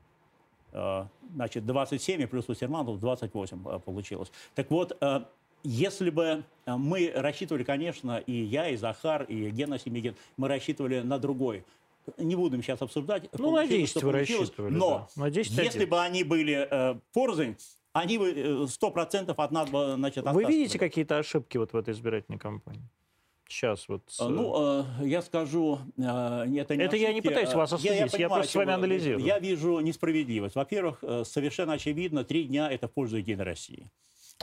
[1.34, 4.30] значит, 27 и плюс Вассерман, то 28 э, получилось.
[4.54, 5.20] Так вот, э,
[5.64, 11.00] если бы э, мы рассчитывали, конечно, и я, и Захар, и Гена Семигин, мы рассчитывали
[11.00, 11.64] на другой.
[12.18, 13.28] Не будем сейчас обсуждать.
[13.32, 15.22] Ну, на получилось, 10 что вы рассчитывали, Но да.
[15.22, 17.56] На 10 если бы они были э, порознь,
[17.92, 21.76] они бы э, сто процентов от нас бы, значит, Вы видите какие-то ошибки вот в
[21.76, 22.88] этой избирательной кампании?
[23.48, 24.02] Сейчас вот.
[24.06, 27.72] с- А, Ну, э, я скажу, э, это не Это я не ошибки, пытаюсь вас
[27.72, 29.24] осудить, я понимаю, просто с вами анализирую.
[29.24, 30.54] Я вижу несправедливость.
[30.54, 33.90] Во-первых, э, совершенно очевидно, три дня это в пользу Единой России.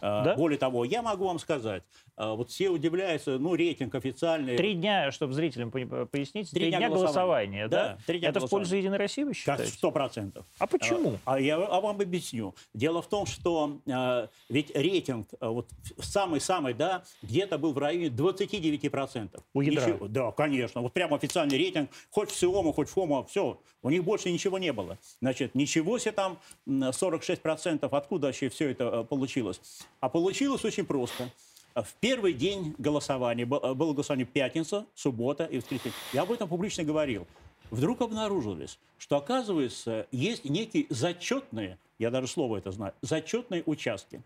[0.02, 0.36] Э, Да?
[0.36, 1.84] Более того, я могу вам сказать,
[2.18, 4.58] э, вот все удивляются, ну, рейтинг официальный.
[4.58, 7.68] Три дня, чтобы зрителям пони- пояснить, Три три дня дня голосования.
[7.68, 7.84] голосования, да?
[7.84, 8.80] Да, три дня Это в пользу голосования.
[8.84, 9.66] Единой России, вы считаете?
[9.72, 10.46] сто процентов.
[10.58, 11.18] А почему?
[11.26, 12.56] А я а вам объясню.
[12.74, 15.68] Дело в том, что э, ведь рейтинг э, вот
[16.00, 19.42] самый-самый, да, где-то был в районе 29%.
[19.54, 19.86] У ядра?
[19.88, 20.82] Ничего- да, конечно.
[20.82, 23.60] Вот прямо официальный рейтинг, хоть в СИОМа, хоть в ФОМа, все.
[23.82, 24.98] У них больше ничего не было.
[25.22, 27.88] Значит, ничего себе там м, 46%.
[27.92, 29.60] Откуда вообще все это э, получилось?
[30.00, 31.30] А получилось очень просто.
[31.76, 35.94] В первый день голосования, э, было голосование пятница, суббота и воскресенье.
[36.14, 37.28] Я об этом публично говорил.
[37.72, 44.22] Вдруг обнаружилось, что, оказывается, есть некие зачетные, я даже слово это знаю, зачетные участки.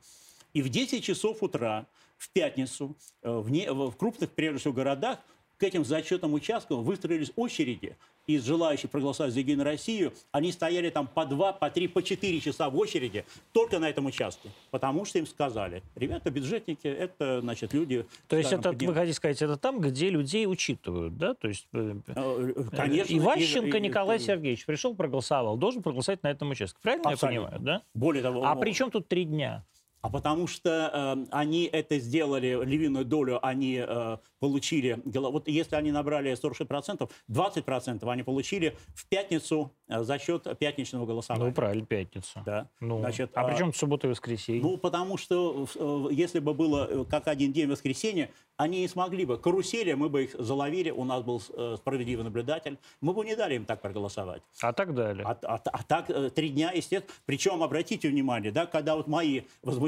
[0.54, 1.86] И в 10 часов утра,
[2.17, 5.19] в пятницу, э, в, не- в крупных, прежде всего, городах,
[5.57, 10.13] к этим зачетным участкам выстроились очереди из желающих проголосовать за Единую Россию.
[10.31, 14.05] Они стояли там по два, по три, по четыре часа в очереди только на этом
[14.05, 14.49] участке.
[14.71, 18.05] Потому что им сказали, ребята, бюджетники, это, значит, люди...
[18.29, 21.33] То есть это, подним- вы хотите сказать, это там, где людей учитывают, да?
[21.33, 23.13] То есть э, Э, Конечно.
[23.17, 26.79] Иващенко и- Николай и- Сергеевич пришел, проголосовал, должен проголосовать на этом участке.
[26.81, 27.41] Правильно Абсолютно.
[27.41, 27.81] я понимаю, да?
[27.93, 29.65] Более того, А ну, при чем тут три дня?
[30.03, 35.93] А потому что э, они это сделали, львиную долю они э, получили, вот если они
[35.93, 41.45] набрали 46%, 20% они получили в пятницу э, за счет пятничного голосования.
[41.45, 42.43] Ну, правильно, пятница.
[42.45, 42.67] Да.
[42.81, 44.61] Ну, Значит, а, при а- чем суббота и воскресенье?
[44.61, 49.23] Ну, потому что э, если бы было э, как один день воскресенья, они не смогли
[49.23, 49.37] бы.
[49.37, 53.55] Карусели мы бы их заловили, у нас был э, справедливый наблюдатель, мы бы не дали
[53.55, 54.41] им так проголосовать.
[54.61, 55.25] А так далее.
[55.25, 57.13] А, а- а так э, три дня, естественно.
[57.25, 59.43] Причем, обратите внимание, да, когда вот мои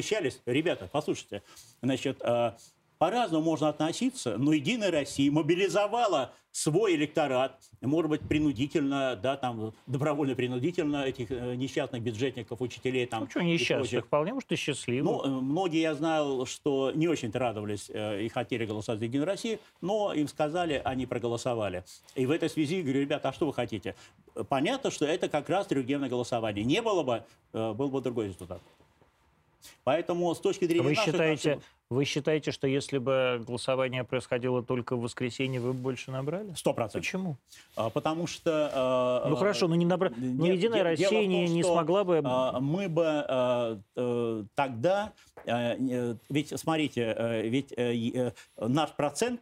[0.06, 1.42] возмущались, ребята, послушайте,
[1.82, 2.52] значит, э,
[2.98, 11.04] по-разному можно относиться, но Единая Россия мобилизовала свой электорат, может быть, принудительно, да, там, добровольно-принудительно
[11.04, 13.24] этих э, несчастных бюджетников, учителей там.
[13.24, 14.06] Ну, что несчастных, прочих.
[14.06, 15.12] вполне, может, и счастливых.
[15.12, 19.28] Ну, э, многие, я знал, что не очень радовались э, и хотели голосовать за Единую
[19.28, 21.84] Россию, но им сказали, они проголосовали.
[22.16, 23.96] И в этой связи говорю, ребята, а что вы хотите?
[24.48, 26.64] Понятно, что это как раз трехдневное голосование.
[26.64, 28.62] Не было бы, э, был бы другой результат.
[29.84, 34.64] Поэтому с точки зрения Вы наших считаете, наших- вы считаете, что если бы голосование происходило
[34.64, 36.54] только в воскресенье, вы бы больше набрали?
[36.56, 37.02] Сто процентов.
[37.02, 37.38] Почему?
[37.76, 39.22] А, Потому что...
[39.26, 40.10] э, Ну э, хорошо, но не набра...
[40.18, 42.22] но Нет, Единая де- дело Россия не, том, не что, смогла бы...
[42.24, 45.14] а, Мы бы э, э, тогда...
[45.46, 49.42] э, э, Ведь, смотрите, э, ведь э, э, наш процент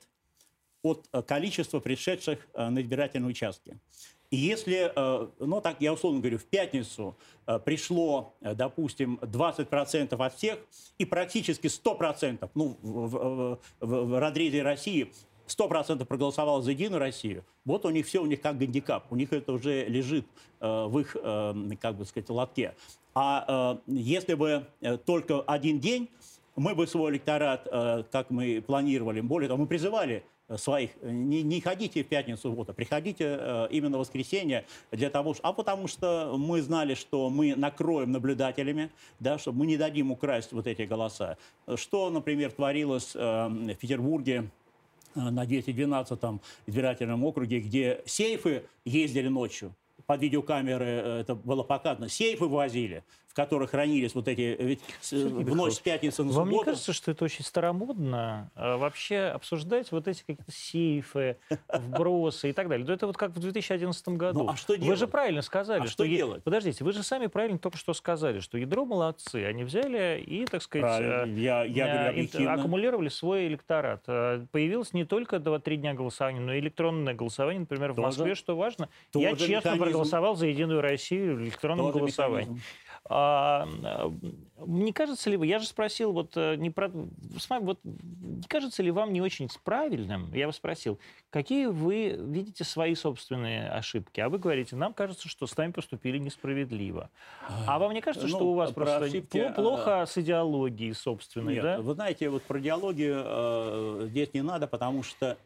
[0.83, 3.77] от э, количества пришедших э, на избирательные участки.
[4.34, 7.15] И если, э, ну так я условно говорю, в пятницу
[7.46, 10.58] э, пришло, э, допустим, 20% от всех,
[10.98, 15.13] и практически 100%, ну, в, в- в- в разрезе России
[15.46, 19.32] 100% проголосовало за Единую Россию, вот у них все, у них как гандикап, у них
[19.34, 20.26] это уже лежит
[20.60, 21.15] в их,
[21.80, 22.74] как бы сказать, лотке.
[23.13, 24.65] А если бы
[25.06, 26.10] только один день,
[26.56, 27.67] мы бы свой электорат,
[28.12, 30.24] как мы планировали, более того, мы призывали
[30.58, 35.10] своих, э, не, не ходите в пятницу, вот, а приходите э, именно в воскресенье для
[35.10, 38.89] того, что, а потому что мы знали, что мы накроем наблюдателями,
[39.20, 41.38] да, что мы не дадим украсть вот эти голоса.
[41.76, 44.50] Что, например, творилось э, в Петербурге
[45.16, 46.20] э, на 212
[46.68, 49.74] избирательном округе, где сейфы ездили ночью.
[50.06, 52.10] Под видеокамеры э, это было показано.
[52.10, 54.56] Сейфы возили, в которых хранились вот эти...
[54.60, 56.65] Ведь с- в ночь с пятницы на Вам не субботу...
[56.69, 61.38] кажется, что это очень старомодно а, вообще обсуждать вот эти какие-то сейфы,
[61.74, 62.86] вбросы и так далее?
[62.86, 64.43] Да это вот как в 2011 году.
[64.43, 65.00] Ну, а что Вы делать?
[65.00, 65.91] же правильно сказали, А что...
[65.93, 66.43] что е- делать?
[66.43, 69.43] Подождите, вы же сами правильно только что сказали, что ядро молодцы.
[69.46, 74.04] Они взяли и, так сказать, э, Я, я говорю э, аккумулировали свой электорат.
[74.08, 78.36] Э, Появилось не только 2-3 дня голосования, но и электронное голосование, например, в Тоже- Москве,
[78.36, 78.89] что важно.
[79.15, 79.84] Я тоже честно механизм.
[79.86, 82.41] проголосовал за Единую Россию в электронном Тоже голосовании.
[82.50, 82.63] механизм.
[83.10, 84.13] А, а,
[84.66, 86.89] не кажется ли вы, я же спросил, вот, э, не про,
[87.38, 90.98] с вами, вот, не кажется ли вам не очень правильным, я вас спросил,
[91.30, 96.18] какие вы видите свои собственные ошибки, а вы говорите, нам кажется, что с нами поступили
[96.18, 97.10] несправедливо.
[97.68, 100.94] А вам не кажется, Ну, что у вас про просто ошибки, пло- плохо с идеологией
[100.94, 101.82] собственной, Нет, да?
[101.82, 105.38] вы знаете, вот про диалогию э, здесь не надо, потому что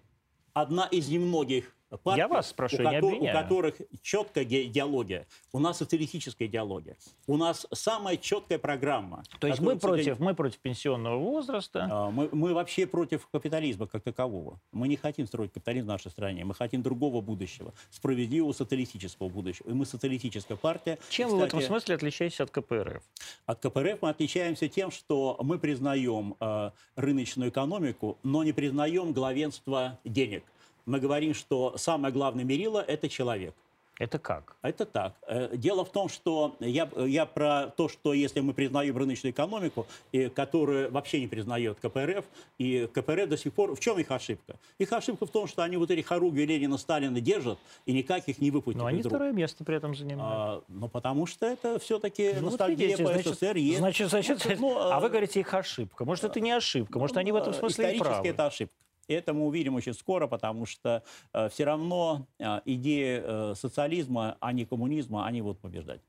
[0.54, 5.26] одна из немногих партий, Я вас спрошу, у, не кото- у которых четкая идеология.
[5.54, 6.98] У нас социалистическая идеология.
[7.28, 9.24] У нас самая четкая программа.
[9.40, 14.04] То есть мы против, мы против пенсионного возраста, А, Мы, мы вообще против капитализма как
[14.04, 14.60] такового.
[14.72, 16.44] Мы не хотим строить капитализм в нашей стране.
[16.44, 19.70] Мы хотим другого будущего, справедливого социалистического будущего.
[19.70, 20.98] И мы социалистическая партия.
[21.10, 23.04] чем И, вы в этом кстати, смысле отличаетесь от КПРФ?
[23.46, 30.00] От КПРФ мы отличаемся тем, что мы признаем э, рыночную экономику, но не признаем главенство
[30.04, 30.44] денег.
[30.88, 33.54] Мы говорим, что самое главное мерило– это человек.
[34.00, 34.56] Это как?
[34.62, 35.16] Это так.
[35.28, 39.86] Э, Дело в том, что я, я про то, что если мы признаем рыночную экономику,
[40.12, 42.24] и, которую вообще не признает КПРФ,
[42.60, 43.76] и КПРФ до сих пор...
[43.76, 44.56] В чем их ошибка?
[44.78, 48.40] Их ошибка в том, что они вот эти хоругви Ленина, Сталина держат, и никак их
[48.40, 49.10] не выпустят Но Ну, они рук.
[49.10, 50.22] второе место при этом занимают.
[50.24, 53.80] А, ну, потому что это все-таки Ну, ностальгия видите, по значит, СССР есть.
[53.80, 56.06] Значит, значит, Ну, а вы э, говорите, их ошибка.
[56.06, 58.28] Может, это не ошибка, может, они в этом смысле и правы.
[58.30, 58.76] это ошибка.
[59.08, 61.04] Это мы увидим очень скоро, потому что
[61.50, 66.02] все равно э, идеи э, социализма, а не коммунизма, они будут побеждать.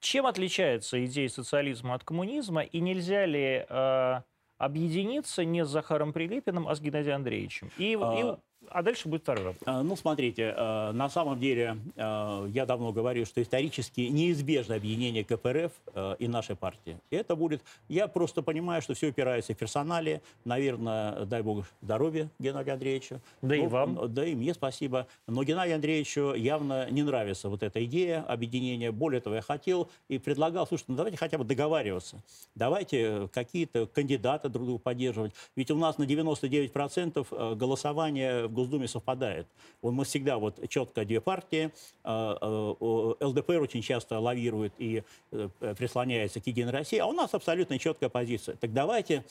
[0.00, 4.20] Чем отличается идея социализма от коммунизма, и нельзя ли э,
[4.58, 7.70] объединиться не с Захаром Прилепиным, а с Геннадием Андреевичем?
[7.78, 8.14] И, А.
[8.36, 9.62] и- а дальше будет второй вопрос.
[9.66, 15.24] Э, Ну, смотрите, э, на самом деле, э, я давно говорю, что исторически неизбежно объединение
[15.24, 15.72] КПРФ
[16.18, 16.96] и нашей партии.
[17.10, 17.60] И это будет...
[17.88, 20.20] Я просто понимаю, что все упирается в персонале.
[20.44, 23.20] Наверное, дай бог здоровья Геннадию Андреевичу.
[23.42, 23.98] Да и Ну, вам.
[23.98, 25.06] н- Да и мне спасибо.
[25.26, 28.90] Но Геннадию Андреевичу явно не нравится вот эта идея объединения.
[28.92, 32.22] Более того, я хотел и предлагал, слушайте, ну давайте хотя бы договариваться.
[32.54, 35.32] Давайте какие-то кандидаты друг друга поддерживать.
[35.56, 39.46] Ведь у нас на 99% э, голосование в Госдуме совпадает.
[39.82, 41.72] Вот мы всегда вот четко две партии.
[42.04, 45.02] э, о, ЛДПР очень часто лавирует и
[45.32, 48.54] э, э, прислоняется к Единой России, а у нас абсолютно четкая позиция.
[48.56, 49.24] Так давайте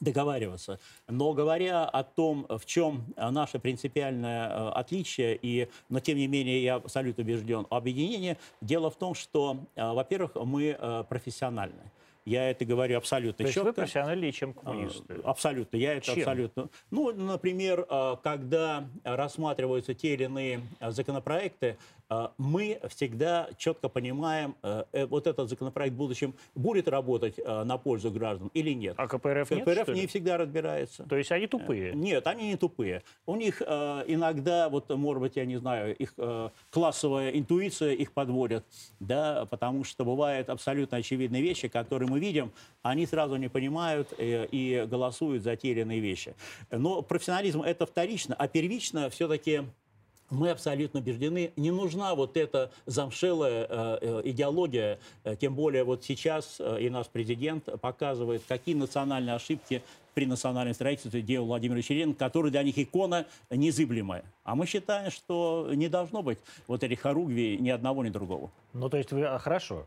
[0.00, 0.78] договариваться.
[1.08, 6.62] Но говоря о том, в чем наше принципиальное э, отличие, и, но тем не менее
[6.62, 11.92] я абсолютно убежден, объединение, дело в том, что, во-первых, мы профессиональны.
[12.26, 13.82] Я это говорю абсолютно То есть вы четко.
[13.82, 15.14] профессиональнее, чем А, коммунисты.
[15.22, 16.18] Абсолютно, я это Чем?
[16.18, 16.68] абсолютно.
[16.90, 21.78] Ну, например, а, когда рассматриваются те или иные а, законопроекты,
[22.38, 27.78] мы всегда четко понимаем, а, э, вот этот законопроект в будущем будет работать а, на
[27.78, 28.94] пользу граждан или нет.
[28.96, 31.04] А КПРФ нет, КПРФ не всегда разбирается.
[31.04, 31.94] То есть они тупые?
[31.94, 33.02] Нет, они не тупые.
[33.26, 38.12] У них э, иногда, вот, может быть, я не знаю, их э, классовая интуиция их
[38.12, 38.64] подводит,
[39.00, 42.52] да, потому что бывают абсолютно очевидные вещи, которые мы видим,
[42.82, 46.34] они сразу не понимают э, и голосуют за те или иные вещи.
[46.70, 49.64] Но профессионализм это вторично, а первично все-таки
[50.30, 56.04] мы абсолютно убеждены, не нужна вот эта замшелая э, э, идеология, э, тем более вот
[56.04, 59.82] сейчас э, и наш президент показывает, какие национальные ошибки
[60.14, 64.24] при национальном строительстве делал Владимир Ильич который для них икона незыблемая.
[64.44, 68.50] А мы считаем, что не должно быть вот этих хоругвий ни одного, ни другого.
[68.72, 69.24] Ну, то есть вы...
[69.24, 69.86] а, хорошо.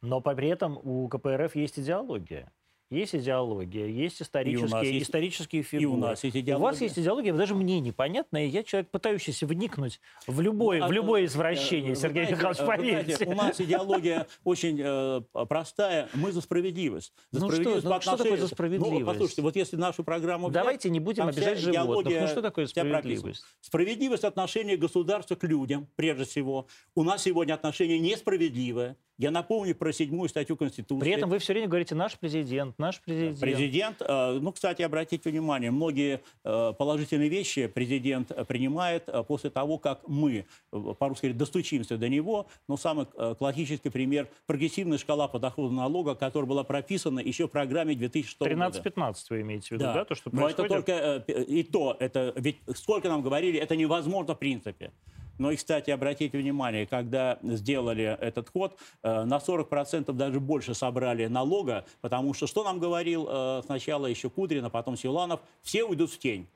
[0.00, 2.50] Но при этом у КПРФ есть идеология.
[2.88, 6.00] Есть идеология, есть исторические, есть- исторические фигуры.
[6.00, 6.82] нас есть У вас идеология.
[6.84, 8.46] есть идеология, даже мне непонятная.
[8.46, 12.60] и Я человек, пытающийся вникнуть в любое, в любое извращение, Ну, вы Сергей знаете, Михайлович,
[12.60, 13.26] э, знаете, поверьте.
[13.26, 16.08] У нас идеология очень э, простая.
[16.14, 17.12] Мы за справедливость.
[17.32, 19.00] За Ну что- справедливость ну по что такое за отношению- справедливость?
[19.00, 21.74] Ну, послушайте, вот если нашу программу взять, Давайте не будем обижать животных.
[21.74, 23.44] идеология Ну что такое справедливость?
[23.62, 26.68] Справедливость отношения государства к людям, прежде всего.
[26.94, 28.96] У нас сегодня отношение несправедливое.
[29.18, 31.00] Я напомню про седьмую статью Конституции.
[31.00, 33.40] При этом вы все время говорите «наш президент», «наш президент».
[33.40, 39.78] Президент, э, ну, кстати, обратите внимание, многие э, положительные вещи президент э, принимает после того,
[39.78, 42.46] как мы, по-русски достучимся до него.
[42.68, 43.06] Но самый
[43.38, 48.50] классический пример– прогрессивная шкала подоходного налога, которая была прописана еще в программе 2006 года.
[48.50, 50.86] 13-15 вы имеете в виду, да, то, что Но это происходит?
[50.86, 54.92] только и то, это ведь сколько нам говорили, это невозможно в принципе.
[55.38, 61.26] Но и, кстати, обратите внимание, когда сделали этот ход, э, на 40% даже больше собрали
[61.26, 66.10] налога, потому что что нам говорил э, сначала еще Кудрин, а потом Силанов, все уйдут
[66.10, 66.46] в тень.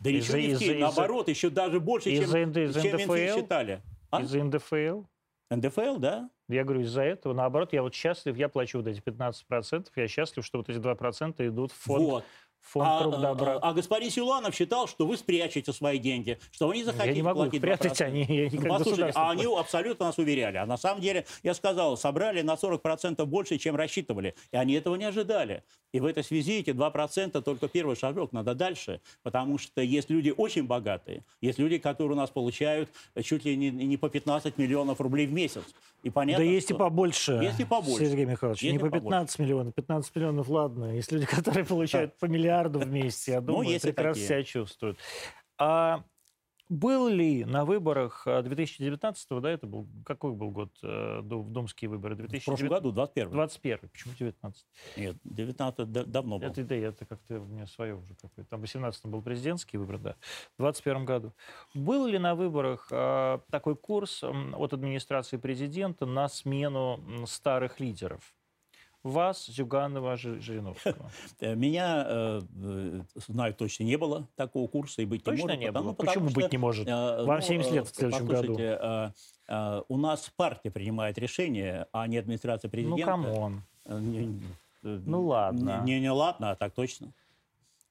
[0.00, 3.38] Да Из-за- ничего не в тень, наоборот, еще даже больше, чем, из-за чем НДФЛ?
[3.38, 3.82] считали.
[4.10, 4.22] А?
[4.22, 5.02] Из-за НДФЛ?
[5.50, 6.30] НДФЛ, да?
[6.48, 10.44] Я говорю, из-за этого, наоборот, я вот счастлив, я плачу вот эти 15%, я счастлив,
[10.44, 12.24] что вот эти 2% идут в фонд, Вот.
[12.62, 13.58] Фонд А, «Труд а, добра».
[13.60, 17.22] а господин Силанов считал, что вы спрячете свои деньги, что вы не захотите я не
[17.22, 18.04] могу платить прятать, 2%.
[18.04, 20.56] они я не Ну, послушайте, а они абсолютно нас уверяли.
[20.56, 24.34] А на самом деле, я сказал, собрали на 40% больше, чем рассчитывали.
[24.52, 25.62] И они этого не ожидали.
[25.92, 28.32] И в этой связи эти 2% только первый шажок.
[28.32, 29.00] Надо дальше.
[29.22, 31.24] Потому что есть люди очень богатые.
[31.40, 32.90] Есть люди, которые у нас получают
[33.22, 35.64] чуть ли не, не по 15 миллионов рублей в месяц.
[36.02, 38.06] И понятно, Да есть что- и побольше, Есть и побольше.
[38.06, 39.04] Сергей Михайлович, Есть не по побольше.
[39.04, 39.74] 15 миллионов.
[39.74, 40.94] 15 миллионов, ладно.
[40.96, 44.42] Есть люди, которые получают по миллиарду в месяц, я думаю, Ну, есть и прекрасно себя
[44.42, 44.98] чувствуют.
[45.58, 46.02] А
[46.70, 51.90] был ли на выборах а, 2019, да, это был, какой был год, э, в думские
[51.90, 52.14] выборы?
[52.14, 52.70] В прошлом 2019?
[52.70, 54.66] году, 21 21 почему 19?
[54.96, 56.46] Нет, 19 да- давно был.
[56.46, 58.48] Это, да, это как-то у меня свое уже какое-то.
[58.48, 60.16] Там в 18 был президентский выбор, да.
[60.56, 61.34] В 21 году.
[61.74, 68.32] Был ли на выборах а, такой курс от администрации президента на смену старых лидеров?
[69.02, 71.10] Вас, Зюганова, Жи- Жириновского.
[71.40, 75.58] Меня, э, э, знаю, точно не было такого курса и быть не Точно может.
[75.60, 75.90] не потому- было?
[75.92, 76.86] ну, потому Почему что, быть не может?
[76.88, 78.40] э, Вам ну, 70 лет в э, следующем году.
[78.48, 79.10] послушайте, э,
[79.48, 83.04] э, у нас партия принимает решения, а не администрация Ну, президента.
[83.06, 83.62] come on.
[83.88, 84.42] Не-
[84.82, 85.82] э, Ну, ладно.
[85.84, 87.08] Не, не ладно, а так точно.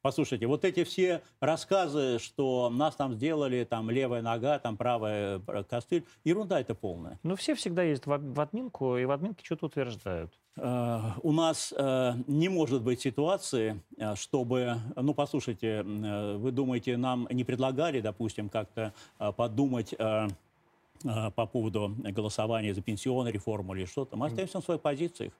[0.01, 5.63] Послушайте, вот эти все рассказы, что нас там сделали, там левая нога, там правая э,
[5.69, 7.19] костыль, ерунда это полная.
[7.23, 10.31] Ну, все всегда ездят в, ад- в админку, и в админке что-то утверждают.
[10.55, 13.81] Э, У нас э, не может быть ситуации,
[14.15, 20.27] чтобы, ну, послушайте, э, вы думаете, нам не предлагали, допустим, как-то э, подумать э,
[21.03, 24.15] по поводу голосования за пенсионную реформу или что-то?
[24.15, 25.33] Мы остаемся на своих позициях,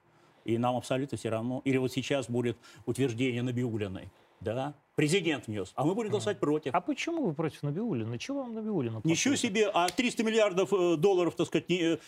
[0.44, 1.62] и нам абсолютно все равно.
[1.64, 4.10] Или вот сейчас будет утверждение Набиулиной,
[4.40, 4.74] да?
[4.96, 6.74] Президент внес, а мы будем голосовать против.
[6.74, 8.18] А почему вы против Набиулина?
[8.18, 9.00] Чего вам Набиулина?
[9.04, 11.98] Ничего себе, а 300 миллиардов э, долларов, так сказать, не, э,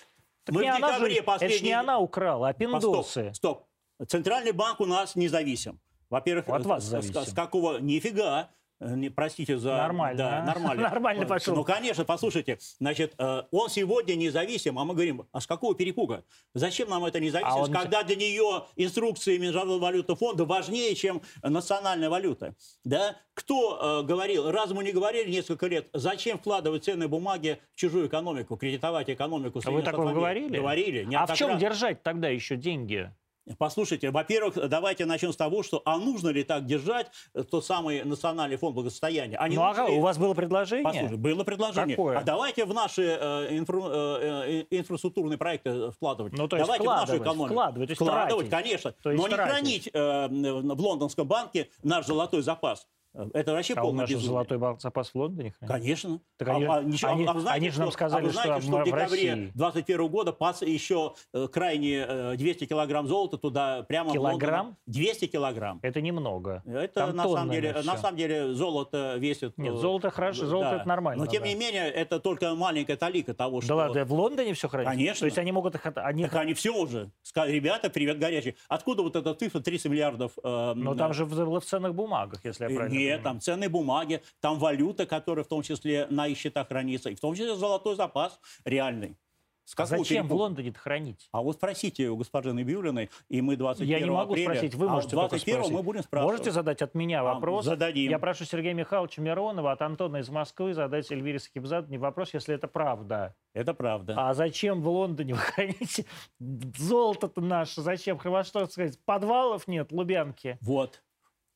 [0.45, 3.33] Так мы не в она же, декабре это не последний- она украла, а А, пиндосы.
[3.35, 3.67] Стоп,
[4.01, 4.09] стоп.
[4.09, 5.81] Центральный банк у нас независим.
[6.11, 7.23] Во-первых, От вас с- с, зависим.
[7.25, 7.79] с какого?
[7.79, 8.51] Нифига.
[8.83, 9.77] Э, Не, простите за...
[9.77, 10.43] Нормально, Да, а?
[10.45, 10.83] нормально.
[10.91, 11.55] Нормально пошел.
[11.55, 12.59] Ну, конечно, послушайте.
[12.81, 16.25] Значит, э, он сегодня независим, а мы говорим, а с какого перепуга?
[16.55, 21.23] Зачем нам эта независимость, А он- когда для нее инструкции Международного валютного фонда важнее, чем
[21.43, 22.55] национальная валюта?
[22.85, 23.17] Да?
[23.35, 28.09] Кто э, говорил, раз мы не говорили несколько лет, зачем вкладывать ценные бумаги в чужую
[28.09, 30.57] экономику, кредитовать экономику А вы такое говорили?
[30.57, 30.99] Говорили.
[31.15, 31.61] А в чем неоднократно.
[31.61, 33.13] держать тогда еще деньги?
[33.59, 38.05] Послушайте, во-первых, давайте начнем с того, что а нужно ли так держать э, тот самый
[38.05, 39.37] Национальный фонд благосостояния?
[39.37, 40.85] А не ну, ага, ли- у вас было предложение?
[40.85, 41.97] Послушай, было предложение.
[41.97, 42.19] Какое?
[42.19, 46.35] А давайте в наши э, инфра- э, э, инфраструктурные проекты вкладывать.
[46.35, 47.55] Ну, то есть давайте в нашу вкладывать, экономику.
[47.55, 48.65] вкладывать, то есть Вкладывать, тратить.
[48.65, 48.93] конечно.
[49.03, 49.53] То есть но не тратить.
[49.53, 50.29] хранить э,
[50.75, 52.87] в лондонском банке наш золотой запас.
[53.15, 54.45] Э, Это вообще А у полное нас же безумие.
[54.47, 55.55] золотой запас в Лондоне?
[55.67, 56.21] Конечно.
[56.39, 58.67] Так они- ничего- они- вы знаете, они же нам что- сказали, а вы что знаете,
[58.67, 59.35] что, в в декабре России.
[59.55, 64.61] 2021 года пас еще э, крайне э, 200 килограмм золота туда прямо в Килограмм?
[64.67, 64.77] Лондон.
[64.87, 65.79] 200 килограмм.
[65.83, 66.63] Это немного.
[66.67, 69.59] Это Там на самом, деле, на самом деле золото весит...
[69.59, 71.49] Нет, э, золото хорошо, золото это нормально, Но тем да.
[71.49, 73.75] не менее, это только маленькая талика того, Да что...
[73.77, 74.93] ладно, в Лондоне все хранится?
[74.97, 75.21] Конечно.
[75.21, 75.83] То есть они могут их...
[75.97, 76.25] Они...
[76.25, 77.11] Так они все уже.
[77.35, 78.57] Ребята, привет, горячий.
[78.69, 80.33] Откуда вот эта цифра 30 миллиардов?
[80.43, 83.23] э, Но там же в, в ценных бумагах, если я Э, правильно Понимаю.
[83.23, 87.21] там ценные бумаги, там валюта, которая в том числе на их счетах хранится, и в
[87.21, 89.17] том числе золотой запас реальный.
[89.65, 90.33] С А зачем в?
[90.35, 91.29] Лондоне хранить?
[91.31, 94.87] А вот спросите у госпожи Набиулиной, и мы 21 Я не могу апреля, спросить, вы
[94.87, 95.77] а можете только 21 спросить.
[95.77, 96.33] мы будем спрашивать.
[96.33, 97.65] Можете задать от меня А, вопрос?
[97.67, 98.11] зададим.
[98.11, 102.67] Я прошу Сергея Михайловича Миронова от Антона из Москвы задать Эльвире Сакибзадовне вопрос, если это
[102.67, 103.37] правда.
[103.55, 104.15] Это правда.
[104.19, 106.07] А зачем в Лондоне вы храните
[106.41, 107.83] золото-то наше?
[107.83, 108.19] Зачем?
[108.23, 108.99] Во что сказать?
[109.05, 110.59] Подвалов нет, Лубянки.
[110.61, 111.03] Вот.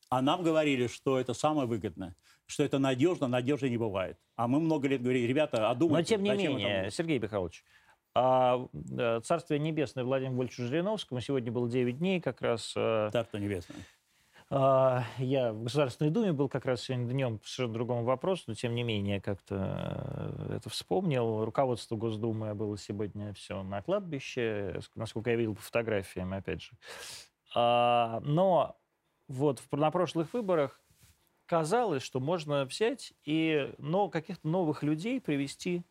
[0.09, 2.15] А нам говорили, что это самое выгодное,
[2.47, 4.19] что это надежно, надежнее не бывает.
[4.37, 6.09] А мы много лет говорили, ребята, Но одумайтесь.
[6.11, 6.51] тем не менее,
[6.83, 7.65] нужно?» Сергей Михайлович,
[8.15, 8.67] а,
[8.99, 13.79] э, Царствие Небесное Владимиру Вольфовичу Жириновскому сегодня было 9 дней, как раз э, Царство небесное.
[14.49, 18.55] А, Я в Государственной Думе был как раз сегодня днем по совершенно другому вопросу, но
[18.55, 21.45] тем не менее как-то э, это вспомнил.
[21.45, 26.71] Руководство Госдумы было сегодня все на кладбище, ск- насколько я видел по фотографиям, опять же.
[27.57, 28.77] А, Но
[29.29, 30.81] вот в- на прошлых выборах
[31.47, 35.83] казалось, что можно взять и но, каких-то новых людей привести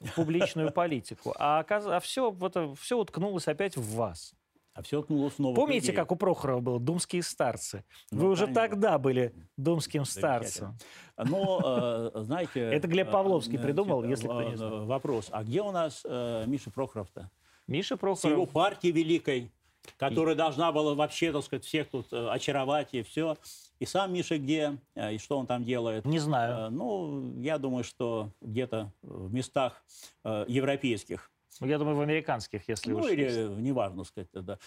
[0.00, 1.34] в публичную политику.
[1.38, 4.34] А, оказ- а все, вот, все уткнулось опять в вас.
[4.72, 5.96] А все ткнулось в новых Помните, людей.
[5.96, 7.84] как у Прохорова было «Думские старцы»?
[8.10, 8.62] Вы Ну, уже конечно.
[8.62, 10.76] тогда были думским старцем.
[11.16, 12.60] Но, э, знаете...
[12.60, 14.84] Это Глеб э, Павловский э, придумал, э, если кто не э, знает.
[14.86, 15.28] Вопрос.
[15.30, 17.30] А где у нас э, Миша Прохоров-то?
[17.68, 18.50] Миша С его Прохоров...
[18.50, 19.52] партией великой,
[19.98, 23.36] которая должна была вообще, так сказать, всех тут э, очаровать и все.
[23.80, 26.04] И сам Миша где, э, и что он там делает?
[26.04, 26.66] Не знаю.
[26.66, 29.82] Э, Ну, я думаю, что где-то в местах
[30.24, 31.30] европейских.
[31.60, 33.38] Я думаю, в американских, если Ну, уж или есть.
[33.58, 34.28] неважно сказать.
[34.32, 34.58] Да.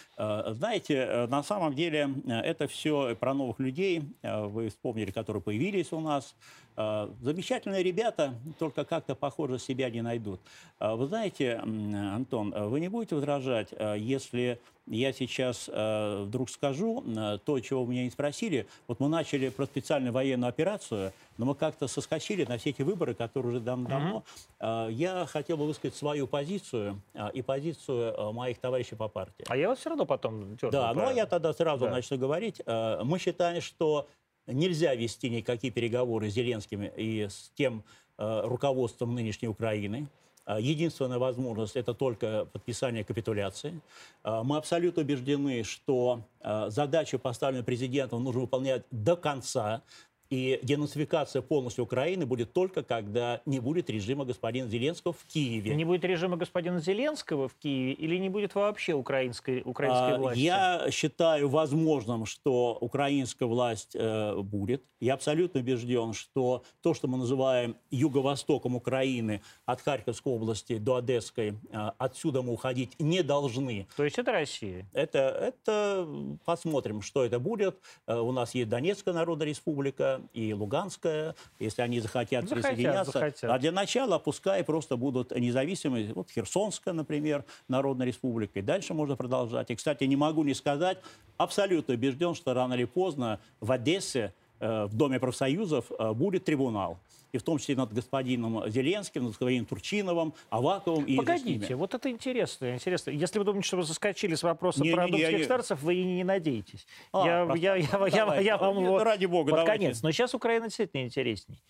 [0.54, 4.04] Знаете, на самом деле это все про новых людей.
[4.24, 6.34] Вы вспомнили, которые появились у нас.
[6.78, 10.40] Замечательные ребята, только как-то, похоже, себя не найдут.
[10.80, 17.60] Вы знаете, Антон, вы не будете возражать, если я сейчас э, вдруг скажу э, то,
[17.60, 18.68] чего вы меня не спросили.
[18.88, 23.14] Вот мы начали про специальную военную операцию, но мы как-то соскочили на все эти выборы,
[23.14, 24.24] которые уже дав- давно.
[24.60, 29.46] Э, Я хотел бы высказать свою позицию э, и позицию э, моих товарищей по партии.
[29.48, 31.92] А я вот все равно потом Да, ну а я тогда сразу Да.
[31.92, 32.62] начну говорить.
[32.66, 34.08] Э, Мы считаем, что
[34.48, 37.84] нельзя вести никакие переговоры с Зеленским и с тем
[38.18, 40.08] э, руководством нынешней Украины.
[40.48, 43.82] Э, Единственная возможность– это только подписание капитуляции.
[44.24, 49.82] Э, Мы абсолютно убеждены, что э, задачу, поставленную президентом, нужно выполнять до конца.
[50.30, 55.74] И денацификация полностью Украины будет только, когда не будет режима господина Зеленского в Киеве.
[55.76, 60.40] Не будет режима господина Зеленского в Киеве или не будет вообще украинской, украинской А, власти?
[60.40, 64.84] Я считаю возможным, что украинская власть э, будет.
[65.00, 71.54] Я абсолютно убежден, что то, что мы называем юго-востоком Украины, от Харьковской области до Одесской,
[71.72, 73.88] э, отсюда мы уходить не должны.
[73.96, 74.86] То есть это Россия?
[74.94, 76.08] Это, это
[76.46, 77.78] посмотрим, что это будет.
[78.08, 83.12] Э, У нас есть Донецкая Народная Республика и Луганская, если они захотят, Захотят, присоединяться.
[83.12, 83.50] захотят.
[83.50, 86.14] А для начала пускай просто будут независимые.
[86.14, 88.60] Вот Херсонская, например, Народная Республика.
[88.60, 89.70] И дальше можно продолжать.
[89.72, 91.00] И, кстати, не могу не сказать,
[91.38, 96.98] абсолютно убежден, что рано или поздно в Одессе, в Доме профсоюзов, э, будет трибунал.
[97.34, 101.18] И в том числе над господином Зеленским, над господином Турчиновым, Аваковым и.
[101.18, 103.12] Погодите, вот это интересно, интересно.
[103.12, 105.82] Если вы думаете, что вы заскочили с вопроса Не, про не, я думских не- старцев,
[105.84, 106.88] вы и не надеетесь.
[107.12, 108.46] А, я, просто- я, я, я, Давайте.
[108.46, 109.80] я вам Ну, ради бога, под давайте.
[109.84, 110.02] конец.
[110.04, 111.62] Но сейчас Украина действительно интересней.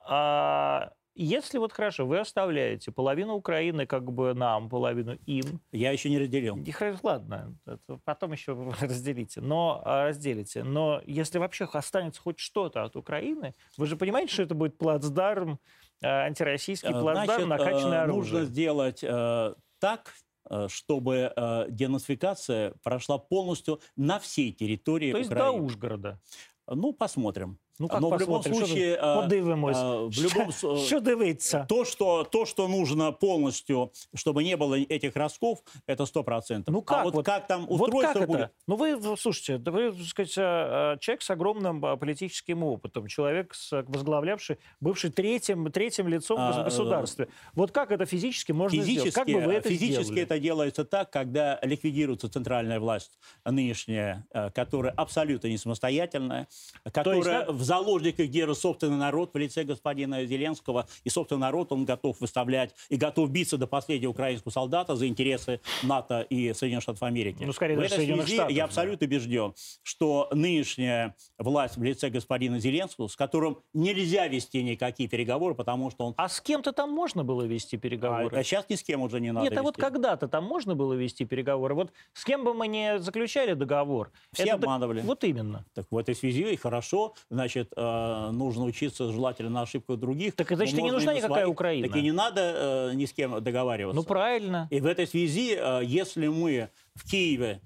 [0.00, 6.08] А, если вот хорошо, вы оставляете половину Украины как бы нам, половину им, Я еще
[6.10, 6.56] не разделил.
[6.56, 7.56] хра- ладно,
[8.04, 10.62] потом еще разделите, но а, разделите.
[10.64, 15.58] Но если вообще останется хоть что-то от Украины, вы же понимаете, что это будет плацдарм,
[16.00, 18.32] э, антироссийский Э, плацдарм, значит, накачанное э, оружие.
[18.40, 20.14] Нужно сделать э, так,
[20.48, 25.50] э, чтобы э, денацификация прошла полностью на всей территории То есть до.
[25.50, 26.20] Ужгорода.
[26.66, 27.58] Ну, посмотрим.
[27.78, 28.54] Ну, как Но в любом посмотрим?
[28.54, 29.76] Що случае, э, Подивимось.
[29.76, 31.66] э, в любом що дивиться?
[31.68, 35.58] То что, то, что нужно полностью, чтобы не было этих ростков,
[35.88, 36.74] это сто процентов.
[36.74, 36.98] Ну как?
[36.98, 38.40] А вот, как там вот устройство как будет?
[38.40, 38.48] это?
[38.66, 43.54] Ну вы, слушайте, вы, так сказать, э, э, человек с огромным э, политическим опытом, человек,
[43.70, 47.28] возглавлявший, бывший третьим, третьим лицом А, в э, государстве.
[47.54, 48.88] Вот как это физически можно сделать?
[49.02, 50.22] Физически, Как бы вы это физически сделали?
[50.22, 56.46] это делается так, когда ликвидируется центральная власть нынешняя, э, которая абсолютно не самостоятельная,
[56.92, 62.20] которая в заложниках держит собственный народ в лице господина Зеленского, и собственный народ он готов
[62.20, 67.44] выставлять и готов биться до последнего украинского солдата за интересы НАТО и Соединенных Штатов Америки.
[67.44, 68.64] Ну, скорее в этой связи Штатов, я да.
[68.64, 75.54] абсолютно убежден, что нынешняя власть в лице господина Зеленского, с которым нельзя вести никакие переговоры,
[75.54, 78.36] потому что он А с кем-то там можно было вести переговоры?
[78.36, 80.92] а сейчас ни с кем уже не надо Нет, а вот когда-то там можно было
[80.92, 81.74] вести переговоры.
[81.74, 84.10] Вот с кем бы мы не заключали договор...
[84.32, 85.00] Все это так- обманывали.
[85.00, 85.64] Вот именно.
[85.72, 90.34] Так в этой связи и хорошо, значит, э, нужно учиться желательно на ошибках других.
[90.36, 91.48] Так, значит, и не нужна на никакая своих.
[91.48, 91.88] Украина.
[91.88, 93.96] Так и не надо э, ни с кем договариваться.
[93.96, 94.68] Ну, правильно.
[94.70, 97.60] И в этой связи, э, если мы в Киеве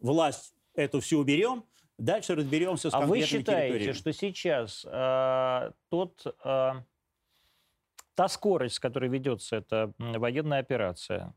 [0.00, 1.64] власть эту всю уберем,
[1.98, 3.92] дальше разберемся с А вы конкретными считаете, территориями.
[3.92, 6.72] что сейчас э, тот, э,
[8.14, 11.34] та скорость, с которой ведется эта военная операция,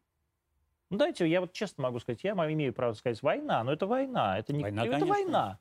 [0.92, 4.38] ну, дайте, я вот честно могу сказать, я имею право сказать, война, но это война,
[4.38, 5.14] это не Война, это конечно.
[5.14, 5.60] война.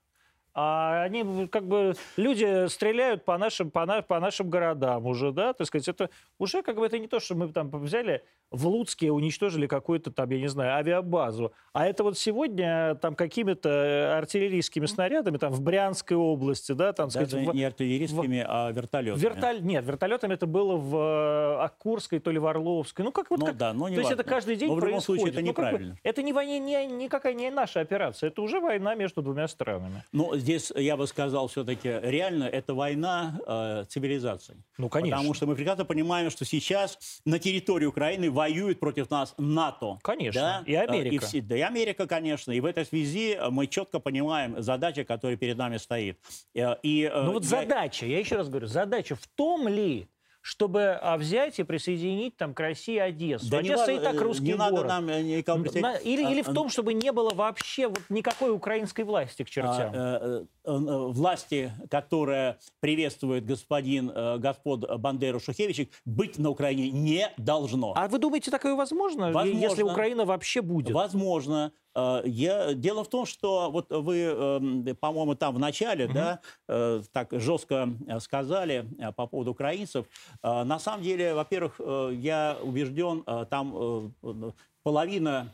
[0.55, 5.53] А они как бы люди стреляют по нашим по, на- по нашим городам уже, да,
[5.53, 9.13] так сказать, это уже как бы это не то, что мы там взяли в Луцке
[9.13, 15.37] уничтожили какую-то там, я не знаю, авиабазу, а это вот сегодня там какими-то артиллерийскими снарядами
[15.39, 19.21] там в Брянской области, да, там, Даже сказать, в- не артиллерийскими, а вертолетами.
[19.23, 19.63] Вертоль...
[19.63, 23.05] Нет, вертолетами это было в Окурской, то ли в Орловской.
[23.05, 23.57] Ну, как вот Ну как...
[23.57, 24.21] да, но не То есть важно.
[24.23, 25.97] это каждый день Но в любом случае это Ну, как бы неправильно.
[26.03, 28.29] это не, войне- не, никакая не наша операция.
[28.31, 30.03] Это уже война между двумя странами.
[30.13, 34.57] Но здесь, я бы сказал, все-таки реально это война э, цивилизаций.
[34.79, 35.17] Ну, конечно.
[35.17, 39.99] Потому что мы прекрасно понимаем, что сейчас на территории Украины воюет против нас НАТО.
[40.03, 40.41] Конечно.
[40.41, 40.63] Да?
[40.67, 41.15] И Америка.
[41.15, 42.53] Э, И, все- да, и Америка, конечно.
[42.53, 46.19] И в этой связи э, мы четко понимаем задачу, которая перед нами стоит.
[46.55, 50.09] Э, И, Ну вот я- задача, я еще раз говорю, задача в том ли,
[50.43, 53.51] чтобы а, взять и присоединить там к России Одессу.
[53.51, 54.89] Да не, Одесса ва- и так э, русский не надо город.
[54.89, 56.05] нам э, представлять.
[56.07, 59.51] или, А, или в а, том, чтобы не было вообще вот никакой украинской власти к
[59.51, 59.93] чертям.
[59.95, 64.11] а, э, власти, которая приветствует господин
[64.41, 67.93] господ Бандеру Шухевича, быть на Украине не должно.
[67.97, 69.59] А вы думаете, такое возможно, Возможно.
[69.59, 70.95] если Украина вообще будет?
[70.95, 71.73] Возможно.
[71.95, 72.75] Э, Я...
[72.75, 77.89] Дело в том, что вот вы, эм, по-моему, там в начале, да, э, так жестко
[78.07, 78.87] э, сказали
[79.17, 80.07] по поводу украинцев.
[80.43, 81.81] На самом деле, во-первых,
[82.13, 83.75] я убежден, там
[84.23, 84.51] э,
[84.83, 85.53] половина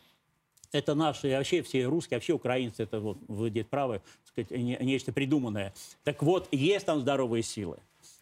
[0.73, 5.13] это наши, вообще все русские, вообще украинцы, это вот, вы здесь правы, сказать, не- нечто
[5.13, 5.73] придуманное.
[6.05, 7.79] Так вот, есть там здоровые силы.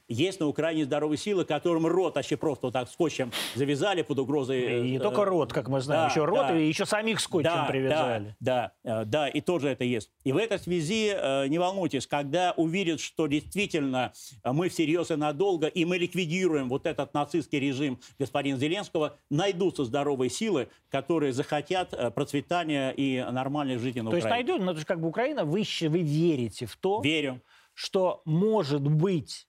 [0.09, 4.81] Есть на Украине здоровые силы, которым рот вообще просто вот так скотчем завязали под угрозой...
[4.87, 6.59] И не э, только рот, как мы знаем, да, еще рот, да.
[6.59, 8.37] и еще самих скотчем да, привязали.
[8.39, 10.11] Да, да, э, да, и тоже это есть.
[10.25, 14.13] И в этой связи э, не волнуйтесь, когда увидят, что действительно
[14.45, 20.29] мы всерьез и надолго, и мы ликвидируем вот этот нацистский режим господина Зеленского, найдутся здоровые
[20.29, 24.49] силы, которые захотят процветания и нормальной жизни на То есть Украине.
[24.49, 27.41] найдем, ну, то есть как бы Украина, вы, вы верите в то, Верю.
[27.73, 29.47] что может быть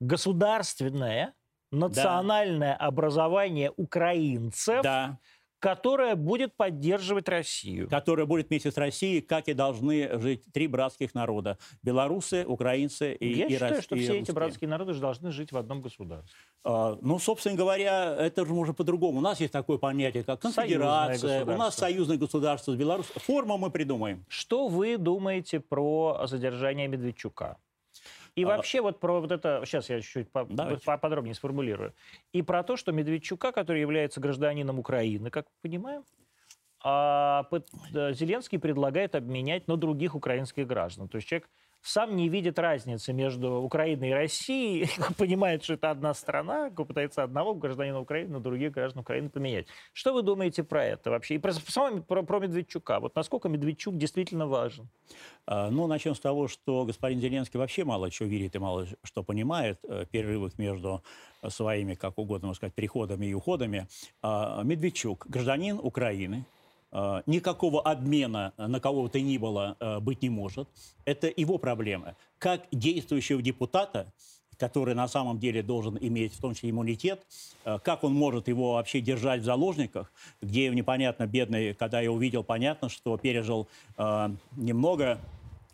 [0.00, 1.34] государственное
[1.72, 5.18] национальное образование украинцев, Да.
[5.60, 7.88] которое будет поддерживать Россию.
[7.88, 11.58] Которая будет вместе с Россией, как и должны жить три братских народа.
[11.82, 14.34] Белорусы, украинцы и, Я и считаю, рос- что и все эти русские.
[14.34, 16.34] братские народы же должны жить в одном государстве.
[16.64, 19.18] А, Ну, собственно говоря, это же можно по-другому.
[19.18, 23.20] У нас есть такое понятие, как конфедерация, у нас союзное государство с Беларусью.
[23.20, 24.24] Форму мы придумаем.
[24.28, 27.58] Что вы думаете про задержание Медведчука?
[28.36, 30.84] И А- вообще вот про вот это, сейчас я чуть-чуть по- Давайте.
[30.84, 31.94] поподробнее сформулирую.
[32.32, 36.04] И про то, что Медведчука, который является гражданином Украины, как мы понимаем,
[36.82, 41.08] а, э, Зеленский предлагает обменять на других украинских граждан.
[41.08, 41.48] То есть человек
[41.82, 47.54] сам не видит разницы между Украиной и Россией, понимает, что это одна страна, пытается одного
[47.54, 49.66] гражданина Украины на других граждан Украины поменять.
[49.92, 51.36] Что вы думаете про это вообще?
[51.36, 53.00] И про, самого- про, про Медведчука.
[53.00, 54.88] Вот насколько Медведчук действительно важен?
[55.46, 59.22] А, Ну, начнем с того, что господин Зеленский вообще мало чего верит и мало что
[59.22, 61.02] понимает э, в перерывах между
[61.42, 63.86] э, своими, как угодно можно сказать, переходами и уходами.
[64.22, 66.44] А, Медведчук, гражданин Украины,
[67.26, 70.68] никакого обмена на кого бы то ни было э, быть не может.
[71.04, 72.16] Это его проблема.
[72.38, 74.12] Как действующего депутата,
[74.60, 77.26] который на самом деле должен иметь в том числе иммунитет,
[77.64, 80.12] э, как он может его вообще держать в заложниках,
[80.42, 83.66] где непонятно, бедный, когда я увидел, понятно, что пережил
[83.96, 85.18] э, немного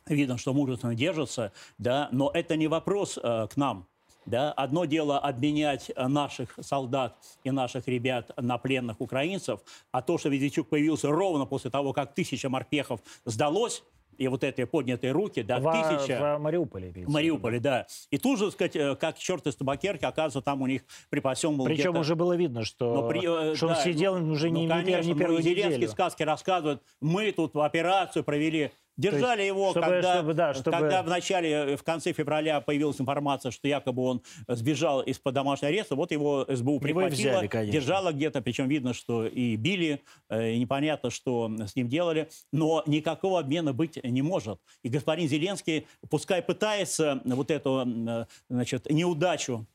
[0.07, 3.87] видно, что мужественно держатся, да, но это не вопрос э, к нам.
[4.27, 4.53] Да?
[4.53, 9.61] Одно дело обменять э, наших солдат и наших ребят на пленных украинцев,
[9.93, 13.83] а то, что Медведчук появился ровно после того, как тысяча морпехов сдалось,
[14.19, 16.37] и вот эти поднятые руки, да, в, тысяча...
[16.39, 16.91] в Мариуполе.
[16.91, 17.87] В Мариуполе, да.
[18.11, 21.67] И тут же, сказать, э, как черт из табакерки, оказывается, там у них припасен был
[21.67, 24.67] Причем уже было видно, что, но при- э, что он да, сидел ну, уже не,
[24.67, 25.91] ну, не конечно, не первую и Зеленский неделю.
[25.91, 28.73] сказки рассказывает, мы тут операцию провели.
[28.97, 32.61] Держали есть, его, чтобы- когда, чтобы, да, чтобы- когда в начале, э, в конце февраля
[32.61, 37.47] появилась информация, что якобы он сбежал из-под домашнего ареста, вот его СБУ Его прихватило, взяли,
[37.47, 37.73] конечно.
[37.73, 42.83] держало где-то, причем видно, что и били, э, и непонятно, что с ним делали, но
[42.87, 44.61] никакого обмена быть не может.
[44.83, 49.67] И господин Зеленский, пускай пытается вот эту э, значит, неудачу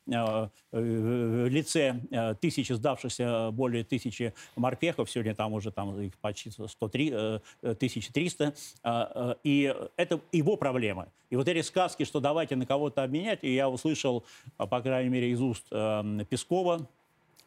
[0.71, 1.99] в лице
[2.41, 8.53] тысячи сдавшихся, более тысячи морпехов, сегодня там уже там их почти 103, э, э, 1300,
[9.13, 11.07] э, и это его проблема.
[11.29, 14.23] И вот эти сказки, что давайте на кого-то обменять, и я услышал,
[14.57, 16.87] э, по крайней мере, из уст э, Пескова,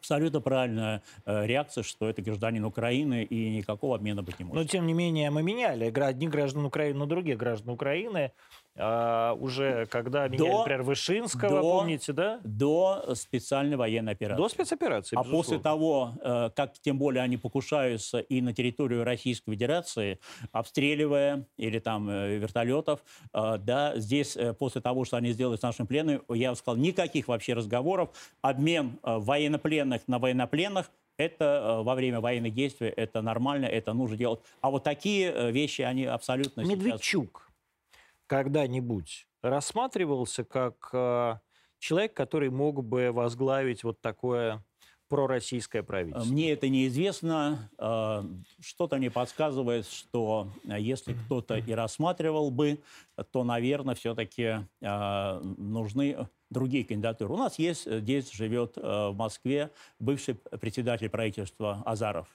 [0.05, 4.63] абсолютно правильная э, реакция, что это гражданин Украины, и никакого обмена быть не может.
[4.63, 8.33] Но, тем не менее, мы меняли одних граждан Украины на других граждан Украины.
[8.77, 12.41] А, уже когда меняли, До- например, Вышинского, до- помните, да?
[12.43, 14.43] До специальной военной операции.
[14.43, 15.37] До спецоперации, А безусловно.
[15.45, 20.19] после того, э, как тем более они покушаются и на территорию Российской Федерации,
[20.51, 23.01] обстреливая или там э, вертолетов,
[23.33, 27.29] э, да, здесь после того, что они сделали с нашими пленными, я бы сказал, никаких
[27.29, 28.11] вообще разговоров.
[28.43, 34.41] Обмен военнопленных на военнопленных это во время военных действий, это нормально, это нужно делать.
[34.61, 37.01] А вот такие вещи, они абсолютно сейчас...
[38.35, 41.35] Когда-нибудь рассматривался как э,
[41.79, 44.61] человек, который мог бы возглавить вот такое
[45.09, 46.29] пророссийское правительство?
[46.29, 47.71] Мне это неизвестно.
[47.79, 48.25] Э,
[48.59, 52.81] Что-то мне подсказывает, что если кто-то и рассматривал бы,
[53.31, 57.35] то, наверное, все-таки нужны другие кандидатуры.
[57.35, 59.71] У нас есть, э, здесь живет э, в Москве
[60.01, 62.27] бывший председатель правительства Азаров.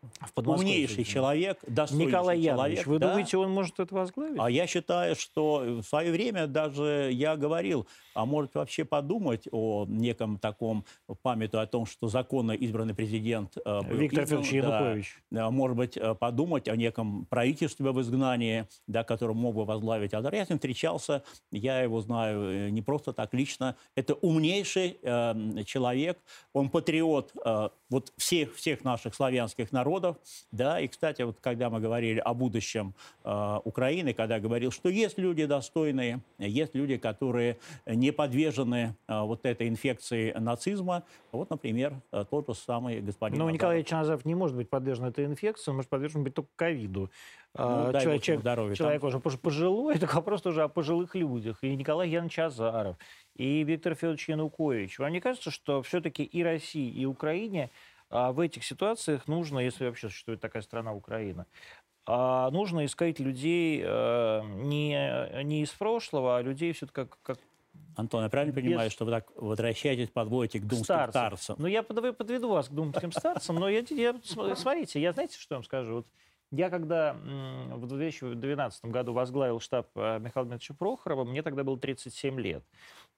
[0.00, 2.86] В Умнейший человек, достойнейший Николай Янович, человек.
[2.86, 3.08] вы да.
[3.08, 4.38] думаете, он может это возглавить?
[4.38, 9.86] А я считаю, что в свое время даже я говорил, а может вообще подумать о
[9.88, 10.84] неком таком,
[11.22, 15.22] памятуя о том, что законно избранный президент э, был Виктор избран, Федорович да, Янукович.
[15.32, 20.14] э, может быть, э, подумать о неком правительстве в изгнании, да, которое мог бы возглавить.
[20.14, 20.32] Адар.
[20.32, 23.74] Я с ним встречался, я его знаю э, не просто так лично.
[23.96, 26.18] Это умнейший э, человек,
[26.52, 29.87] он патриот э, вот всех, всех наших славянских народов.
[30.52, 35.18] Да, и, кстати, вот когда мы говорили о будущем э, Украины, когда говорил, что есть
[35.18, 41.04] люди достойные, есть люди, которые не подвержены э, вот этой инфекции нацизма.
[41.32, 43.54] Вот, например, э, тот же самый господин Но Азаров.
[43.54, 47.10] Николай Назаров не может быть подвержен этой инфекции, он может подвержен быть только ковиду.
[47.54, 48.74] А, Ну, дай человек, бог ему здоровья.
[48.74, 51.58] человек Там- уже пож- пожилой, это вопрос уже о пожилых людях.
[51.62, 52.96] И Николай Янович Азаров,
[53.34, 54.98] и Виктор Федорович Янукович.
[54.98, 57.70] Вам не кажется, что все-таки и России, и Украине
[58.10, 61.46] а, в этих ситуациях нужно, если вообще существует такая страна Украина,
[62.06, 67.38] а, нужно искать людей э, не, не из прошлого, а людей все-таки как, как
[67.96, 71.12] Антон, я правильно Без- понимаю, что вы так возвращаетесь, подводите к думским старцам.
[71.36, 71.56] старцам?
[71.58, 75.36] Ну, я подв- подведу вас к думским старцам, но я, я- см- смотрите, я знаете,
[75.38, 75.94] что я вам скажу?
[75.96, 76.06] Вот
[76.50, 82.40] я когда в 2012 году возглавил штаб э, Михаила Дмитриевича Прохорова, мне тогда было 37
[82.40, 82.64] лет,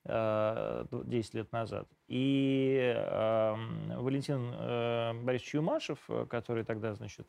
[0.07, 1.87] 10 лет назад.
[2.09, 7.27] И э, м, Валентин э, Борисович Юмашев, э, который тогда, значит,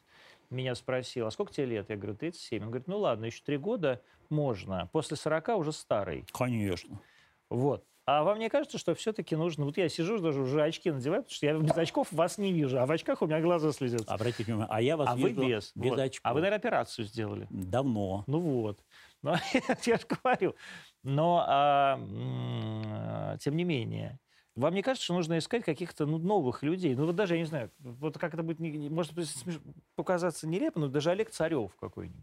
[0.49, 1.89] меня спросил, а сколько тебе лет?
[1.89, 2.63] Я говорю, 37.
[2.63, 6.25] Он говорит, ну ладно, еще три года можно, после 40 уже старый.
[6.31, 7.01] Конечно.
[7.49, 7.85] Вот.
[8.05, 9.63] А вам не кажется, что все-таки нужно...
[9.63, 12.79] Вот я сижу, даже уже очки надеваю, потому что я без очков вас не вижу,
[12.79, 14.11] а в очках у меня глаза слезятся.
[14.11, 15.71] Обратите внимание, а я вас А вы вижу без.
[15.75, 15.99] без Вот.
[15.99, 16.21] очков.
[16.23, 17.47] А вы, наверное, операцию сделали.
[17.51, 18.23] Давно.
[18.25, 18.79] Ну вот.
[19.21, 19.35] Ну,
[19.85, 20.55] я же говорю.
[21.03, 24.19] Но, а, тем не менее,
[24.55, 26.93] вам не кажется, что нужно искать каких-то ну, новых людей?
[26.95, 29.13] Ну вот даже, я не знаю, вот как это будет, может
[29.95, 32.21] показаться нелепо, но даже Олег Царев какой-нибудь.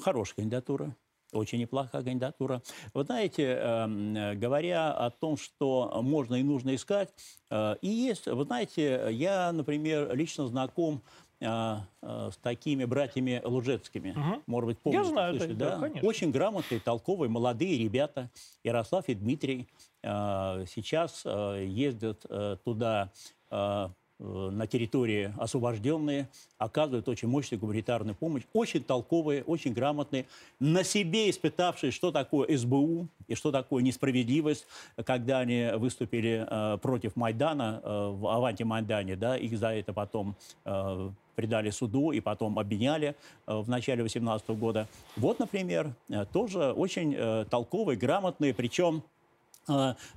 [0.00, 0.96] Хорошая кандидатура.
[1.32, 2.62] Очень неплохая кандидатура.
[2.92, 7.10] Вы знаете, эм, э, говоря о том, что можно и нужно искать,
[7.48, 11.02] э, и есть, вы знаете, я, например, лично знаком
[11.42, 14.12] э, э, с такими братьями Лужецкими.
[14.12, 14.42] Мгм.
[14.46, 15.80] Может быть, помните, знаю, слышали, да, да?
[15.80, 16.08] конечно.
[16.08, 18.30] Очень грамотные, толковые, молодые ребята.
[18.64, 19.68] Ярослав и Дмитрий
[20.02, 23.10] э, сейчас э, ездят э, туда
[23.50, 23.88] э,
[24.18, 26.28] э, на территории освобожденные,
[26.58, 30.26] оказывают очень мощную гуманитарную помощь, очень толковые, очень грамотные,
[30.60, 34.66] на себе испытавшие, что такое СБУ и что такое несправедливость,
[35.04, 40.36] когда они выступили э, против Майдана, э, в Аванти Майдане, да, их за это потом
[40.64, 43.14] э, предали суду и потом обменяли
[43.46, 44.88] э, в начале 2018 года.
[45.16, 49.02] Вот, например, э, тоже очень э, толковые, грамотные, причем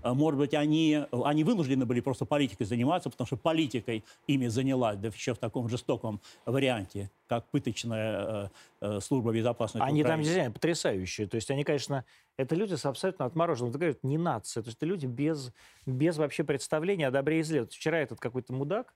[0.03, 5.09] может быть, они, они вынуждены были просто политикой заниматься, потому что политикой ими занялась, да
[5.09, 8.49] еще в таком жестоком варианте, как пыточная
[8.82, 10.24] э, служба безопасности Они там Украины.
[10.24, 11.28] действительно потрясающие.
[11.28, 12.05] То есть они, конечно,
[12.38, 13.70] это люди с абсолютно отмороженным.
[13.70, 14.63] Это говорят, не нация.
[14.63, 15.53] То есть это люди без,
[15.86, 17.61] без вообще представления о добре и зле.
[17.61, 18.93] Вот вчера этот какой-то мудак,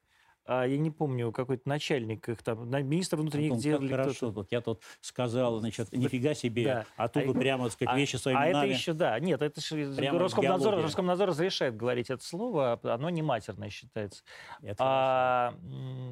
[0.51, 4.31] а, я не помню, какой-то начальник их там, министр внутренних Антон, дел как или хорошо
[4.31, 4.51] тут.
[4.51, 6.85] Я тут сказал, значит, нифига себе, Да.
[6.97, 8.69] а тут А- вот прямо, так сказать, А- вещи своими а это нами.
[8.71, 9.19] еще, да.
[9.19, 9.85] Нет, это же
[10.17, 10.81] Роскомнадзор.
[10.81, 14.23] Роскомнадзор разрешает говорить это слово, а оно не матерное считается.
[14.63, 15.53] Это А,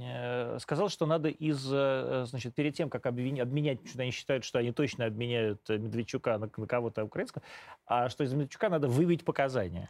[0.01, 4.43] э, сказал, что надо из, э, значит, перед тем, как обвини- обменять, что они считают,
[4.43, 7.43] что они точно обменяют э, Медведчука на, на кого-то украинского,
[7.87, 9.89] а что из Медведчука надо выбить показания.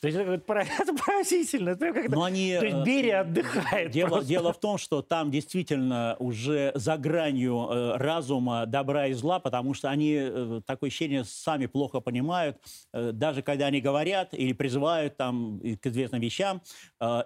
[0.00, 0.38] То есть это,
[1.06, 1.76] поразительно.
[2.08, 3.90] Но они, то есть э, Берия отдыхает.
[3.90, 4.28] Дело, просто.
[4.28, 9.74] дело в том, что там действительно уже за гранью э, разума добра и зла, потому
[9.74, 12.56] что они, э, такое ощущение, сами плохо понимают,
[12.92, 16.62] даже когда они говорят или призывают там к известным вещам,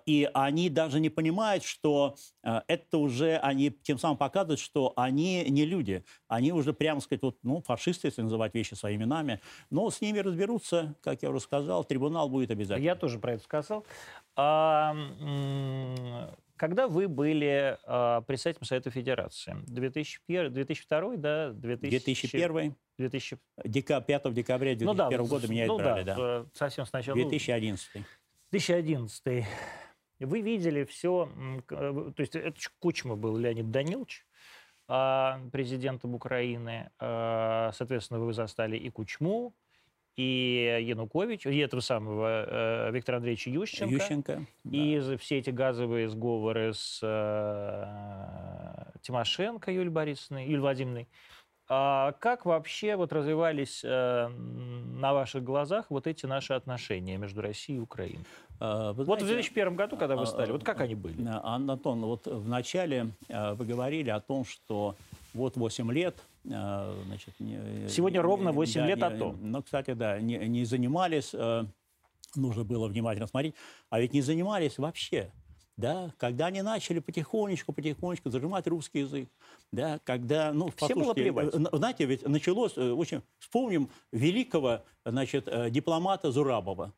[0.06, 5.64] и они даже не понимают, что это уже они тем самым показывают, что они не
[5.64, 6.04] люди.
[6.28, 9.40] Они уже, прямо сказать, вот, ну, фашисты, если называть вещи своими именами.
[9.70, 12.63] Но с ними разберутся, как я уже сказал, трибунал будет обязательно.
[12.64, 13.86] Я тоже про это сказал.
[14.36, 14.94] А,
[16.56, 19.56] когда вы были а, председателем Совета Федерации?
[19.66, 21.50] 2001, 2002, да?
[21.52, 26.22] 2000, 2001 2000, Дека, 5 декабря 2001 ну да, года меня ну избрали, да, да.
[26.22, 27.16] э, совсем сначала.
[27.16, 28.04] ну, 2011.
[28.52, 29.46] 2011.
[30.20, 31.28] Вы видели все,
[31.68, 34.24] то есть это Кучма был Леонид Данилович,
[34.86, 36.90] а, президентом Украины.
[36.98, 39.54] А, Соответственно, вы застали и Кучму,
[40.16, 43.94] и Янукович, и этого самого э, Виктора Андреевича Ющенко.
[43.94, 44.46] Ющенко.
[44.70, 51.08] И за все эти газовые сговоры с э, Тимошенко Юлией Борисовной, Юлией Владимировной.
[51.66, 57.78] А как вообще вот развивались э, на ваших глазах вот эти наши отношения между Россией
[57.78, 58.24] и Украиной?
[58.60, 61.26] А, вы Вот в знаете, 2001 году, когда вы а, стали, вот как они были?
[61.26, 64.94] а, Антон, вот в начале а, вы говорили о том, что
[65.32, 67.34] вот 8 лет, а, значит...
[67.40, 69.38] не- Сегодня ровно 8 да, лет не- о том.
[69.40, 71.64] Ну, кстати, да, не, не занимались, э,
[72.36, 73.54] нужно было внимательно смотреть,
[73.90, 75.30] а ведь не занимались вообще.
[75.76, 79.28] Да, когда они начали потихонечку, потихонечку зажимать русский язык,
[79.72, 81.52] да, когда, ну, Всем было плевать.
[81.52, 86.92] э, э, знаете, ведь началось, э, очень, вспомним великого, значит, э, дипломата Зурабова,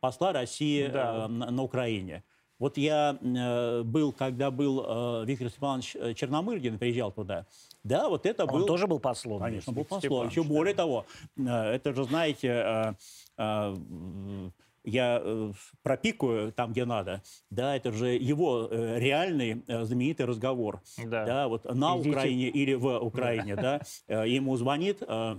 [0.00, 1.26] посла России Да.
[1.26, 2.24] э, на, на Украине.
[2.58, 4.84] Вот я э, был, когда был
[5.22, 7.46] э, Виктор Степанович э, Черномырдин, приезжал туда.
[7.84, 8.62] Да, вот это был...
[8.62, 9.40] Он тоже был послом.
[9.40, 10.00] Конечно, был послом.
[10.00, 10.48] Степанович, Еще да.
[10.48, 12.94] более того, э, это же, знаете, э,
[13.36, 14.50] э,
[14.84, 15.52] я э,
[15.82, 17.22] пропикаю там, где надо.
[17.50, 20.80] Да, это же его э, реальный э, знаменитый разговор.
[21.04, 21.48] Да.
[21.48, 22.10] вот на Идите.
[22.10, 23.80] Украине или в Украине, да.
[24.06, 25.36] Э, Ему звонит э,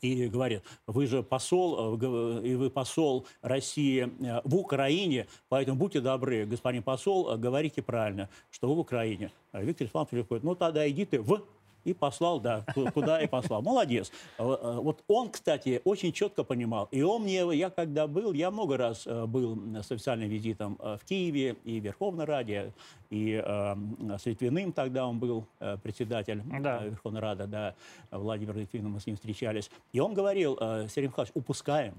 [0.00, 6.00] и говорит, вы же посол, э, и вы посол России э, в Украине, поэтому будьте
[6.00, 9.30] добры, господин посол, э, говорите правильно, что вы в Украине.
[9.52, 11.42] Виктор Иванович приходит, ну тогда иди ты в...
[11.84, 13.62] И послал, да, ку- куда и послал.
[13.62, 14.10] Молодец.
[14.38, 16.88] Э, э, Вот он, кстати, очень четко понимал.
[16.90, 21.00] И он мне, я когда был, я много раз э, был с официальным визитом в
[21.08, 22.72] Киеве и в Верховной Раде,
[23.10, 23.74] и э,
[24.18, 26.84] с Литвиным тогда он был э, председатель Да.
[26.84, 27.74] э, Верховной Рады, да,
[28.10, 29.70] Владимир Литвин, мы с ним встречались.
[29.92, 31.94] И он говорил, э, Сергей Михайлович, упускаем.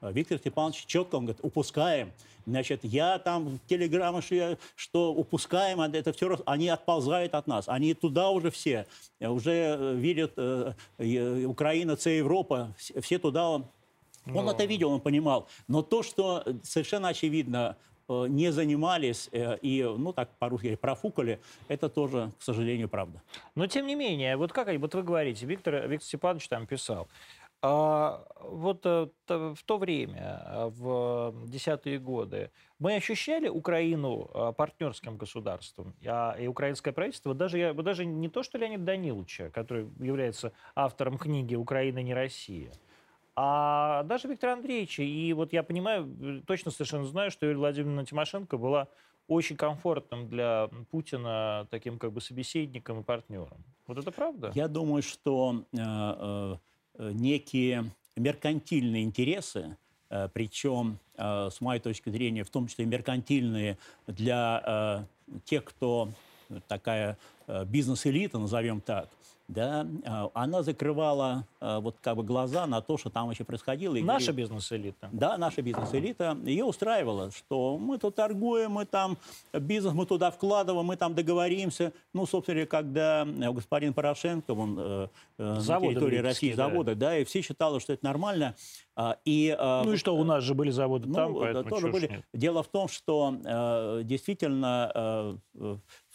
[0.00, 2.12] Э, Виктор Степанович четко, он говорит, упускаем.
[2.46, 7.68] Значит, я там телеграммы, что, я- что упускаем, а это все, они отползают от нас.
[7.68, 8.86] Они туда уже все,
[9.20, 13.48] э, уже э, видят э, э, Украина, це Европа, все, туда.
[13.48, 13.64] Он,
[14.34, 14.50] он Ну.
[14.50, 15.46] это видел, он понимал.
[15.68, 17.76] Но то, что совершенно очевидно,
[18.28, 19.28] не занимались
[19.62, 21.38] и, ну так по-русски профукали,
[21.68, 23.20] это тоже, к сожалению, правда.
[23.54, 27.06] Но тем не менее, вот как вот вы говорите, Виктор, Виктор Степанович там писал,
[27.60, 35.94] вот э, в то время, а, в десятые годы, мы ощущали Украину а, партнерским государством,
[36.06, 41.56] а, и украинское правительство, даже, даже не то, что Леонид Даниловича, который является автором книги
[41.56, 42.72] «Украина не Россия»,
[43.40, 44.98] а даже Виктор Андреевич.
[44.98, 48.88] И вот я понимаю, э, точно совершенно знаю, что Юлия Владимировна Тимошенко была
[49.28, 53.64] очень комфортным для Путина таким как бы собеседником и партнером.
[53.86, 54.50] Вот это правда?
[54.54, 56.56] Я думаю, что э, э,
[56.98, 59.76] некие меркантильные интересы,
[60.10, 66.10] э, причем, э, с моей точки зрения, в том числе меркантильные для э, тех, кто
[66.66, 69.08] такая э, бизнес-элита, назовем так,
[69.48, 73.96] да, э, она закрывала э, вот как бы глаза на то, что там вообще происходило.
[73.96, 75.08] и Наша говорит- бизнес-элита.
[75.10, 79.16] да, наша бизнес-элита, ее устраивала, что мы тут торгуем, мы там
[79.54, 81.92] бизнес, мы туда вкладываем, мы там договоримся.
[82.12, 86.68] Ну, собственно, когда э, господин Порошенко, он э, э, на Заводы территории в России да.
[86.68, 88.54] заводы, да, и все считали, что это нормально.
[88.96, 92.08] А, И, Ну и что, у нас же были заводы ну, там, поэтому тоже были.
[92.08, 92.24] нет.
[92.34, 93.32] Дело в том, что
[94.02, 95.38] действительно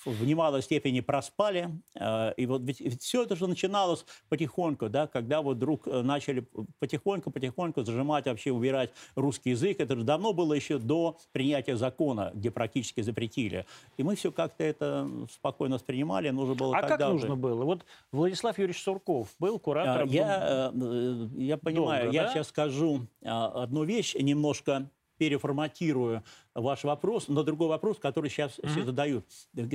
[0.05, 1.69] в немалой степени проспали.
[1.95, 6.45] Э, и вот ведь, все это же начиналось потихоньку, да, когда вот вдруг э, начали
[6.79, 9.79] потихоньку-потихоньку зажимать, вообще убирать русский язык.
[9.79, 13.65] Это же давно было еще до принятия закона, где практически запретили.
[13.97, 16.29] И мы все как-то это спокойно воспринимали.
[16.29, 17.63] Нужно было А как когда нужно было?
[17.63, 20.09] Вот Владислав Юрьевич Сурков был куратором...
[20.09, 22.33] Я, э, э, я понимаю, Долго, я да?
[22.33, 29.25] сейчас скажу одну вещь, немножко переформатирую ваш вопрос на другой вопрос, который сейчас все задают.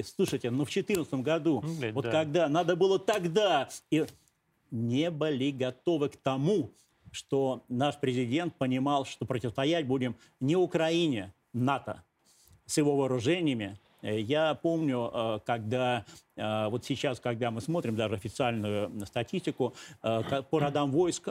[0.05, 2.11] Слушайте, ну в 2014 году, блядь, вот да.
[2.11, 4.05] когда надо было тогда, и
[4.71, 6.71] не были готовы к тому,
[7.11, 12.03] что наш президент понимал, что противостоять будем не Украине, НАТО,
[12.67, 13.79] с его вооружениями.
[14.03, 16.05] Э, Я помню, э, когда
[16.37, 21.29] э, вот сейчас, когда мы смотрим даже официальную статистику по родам войск,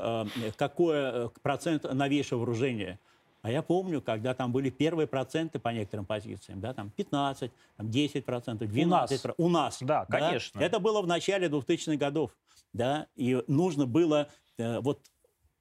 [0.56, 3.00] какой процент новейшего вооружения.
[3.48, 7.90] А я помню, когда там были первые проценты по некоторым позициям, да, там 15, там
[7.90, 9.36] 10 процентов, 12 нас.
[9.38, 9.78] У нас.
[9.80, 10.60] Да, конечно.
[10.60, 12.36] Это было в начале 2000-х годов,
[12.74, 14.28] да, и нужно было
[14.58, 15.00] э, вот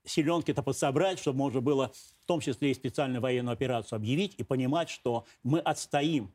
[0.05, 4.91] селенки-то подсобрать, чтобы можно было в том числе и специальную военную операцию объявить и понимать,
[4.91, 6.32] что мы отстоим.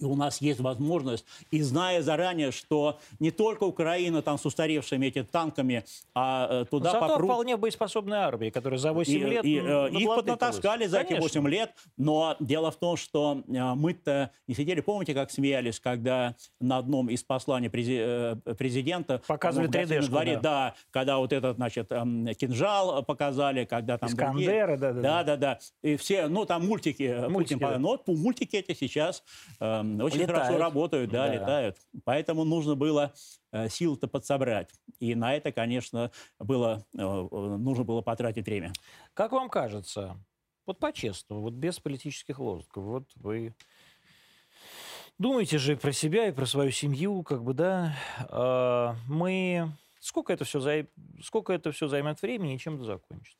[0.00, 5.06] И у нас есть возможность, и зная заранее, что не только Украина там с устаревшими
[5.06, 5.84] этими танками,
[6.14, 7.28] а э, туда Зато попрут...
[7.28, 11.08] вполне боеспособная армия, которая за 8 И, лет и, м, э, их поднатаскали за эти
[11.08, 11.40] Конечно.
[11.40, 16.36] 8 лет, но дело в том, что э, мы-то не сидели, помните, как смеялись, когда
[16.60, 20.40] на одном из посланий прези- э, президента Показывали по-моему, в Гостином 3D-шку, дворе, да.
[20.42, 25.02] да, когда вот этот, значит, эм, кинжал показали, когда там Искандеры, да-да-да.
[25.02, 25.58] да, да, да.
[25.82, 27.78] И все, ну там мультики, э, Мультики, Путин, да.
[27.78, 29.24] но вот мультики эти сейчас
[29.58, 30.42] эм, очень Летают.
[30.42, 31.34] хорошо работают, да, Да.
[31.34, 31.76] летают.
[32.04, 33.12] Поэтому нужно было
[33.52, 34.70] э, силы-то подсобрать.
[34.98, 38.72] И на это, конечно, было, э, э, нужно было потратить время.
[39.14, 40.16] Как вам кажется,
[40.66, 43.54] вот по-честному, вот без политических лозунгов, вот вы
[45.18, 49.72] думаете же про себя и про свою семью, как бы, да, мы...
[50.00, 50.88] Сколько это все, зай...
[51.20, 53.36] Сколько это все займет времени и чем это закончится?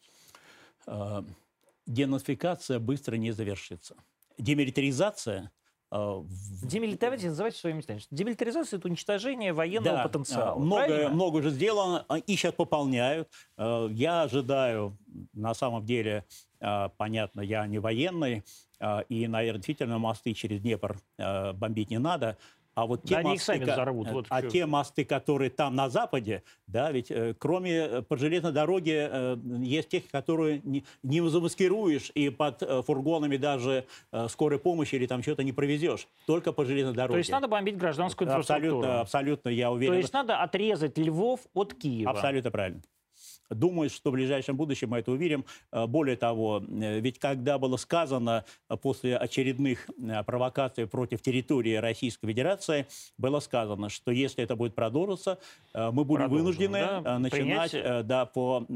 [1.88, 3.96] денацификация быстро не завершится.
[4.36, 5.50] Демилитаризация
[5.90, 8.00] э, в- Демили- Давайте называть своими местами.
[8.10, 10.52] Демилитаризация– это уничтожение военного Да, потенциала.
[10.52, 11.08] а, Много, правильно?
[11.10, 13.28] много уже сделано, а, и сейчас пополняют.
[13.56, 14.96] Э, Я ожидаю,
[15.32, 16.24] на самом деле,
[16.60, 18.42] э, понятно, я не военный,
[18.80, 22.36] э, и, наверное, действительно мосты через Днепр э, бомбить не надо.
[22.78, 25.50] А вот те Да они их мосты, сами ко- взорвут, вот а те мосты, которые
[25.50, 30.60] там на западе, да, ведь э, кроме э, по железной дороге э, есть тех, которые
[30.62, 35.52] не, не замаскируешь и под э, фургонами даже э, скорой помощи или там что-то не
[35.52, 36.06] провезешь.
[36.24, 37.14] Только по железной дороге.
[37.14, 38.76] То есть надо бомбить гражданскую инфраструктуру.
[38.78, 39.94] Абсолютно, абсолютно, я уверен.
[39.94, 42.12] То есть надо отрезать Львов от Киева.
[42.12, 42.82] Абсолютно правильно.
[43.50, 45.44] Думаю, что в ближайшем будущем мы это увидим.
[45.72, 49.88] Э, Более того, э, ведь когда было сказано э, после очередных
[50.26, 52.86] провокаций против территории Российской Федерации,
[53.16, 55.38] было сказано, что если это будет продолжаться,
[55.72, 58.66] э, мы будем Продолжим, вынуждены да, начинать принять- да, по,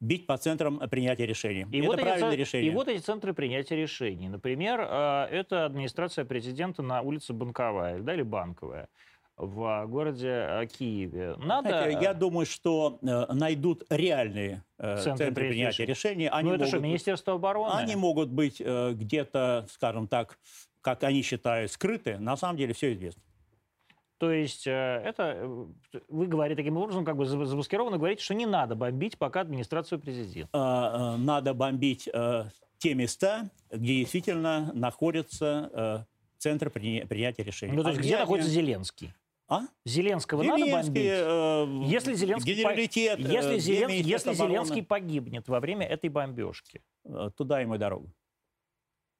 [0.00, 1.66] бить по центрам принятия решений.
[1.70, 2.70] И это вот, эти, правильное ц- решение.
[2.70, 4.28] и вот эти центры принятия решений.
[4.28, 8.88] Например, это администрация президента на улице Банковая да, или Банковая
[9.36, 11.34] в городе э, Киеве.
[11.38, 11.68] Надо...
[11.70, 16.28] Знаете, я думаю, что э, найдут реальные э, Центры центры, принятия решений.
[16.28, 17.72] Они ну это что, могут- Министерство обороны?
[17.74, 20.38] Они могут быть э, где-то, скажем так,
[20.80, 22.18] как они считают, скрыты.
[22.18, 23.22] На самом деле все известно.
[24.18, 24.70] То есть э,
[25.04, 25.64] это э,
[26.08, 29.98] вы говорите таким образом, как бы за- замаскированно говорите, что не надо бомбить пока администрацию
[29.98, 30.50] президента.
[30.56, 32.44] Э, э, надо бомбить э,
[32.78, 36.04] те места, где действительно находятся э,
[36.38, 37.72] центры при- принятия решений.
[37.74, 39.12] Ну, то есть А где они- находится Зеленский?
[39.48, 39.62] А?
[39.84, 41.88] Зеленского надо Зеленский, бомбить?
[41.88, 46.82] э, Если Зеленский, по- генералитет, э, если, Зелен- если Зеленский погибнет во время этой бомбежки,
[47.04, 48.10] э, Туда ему и дорога.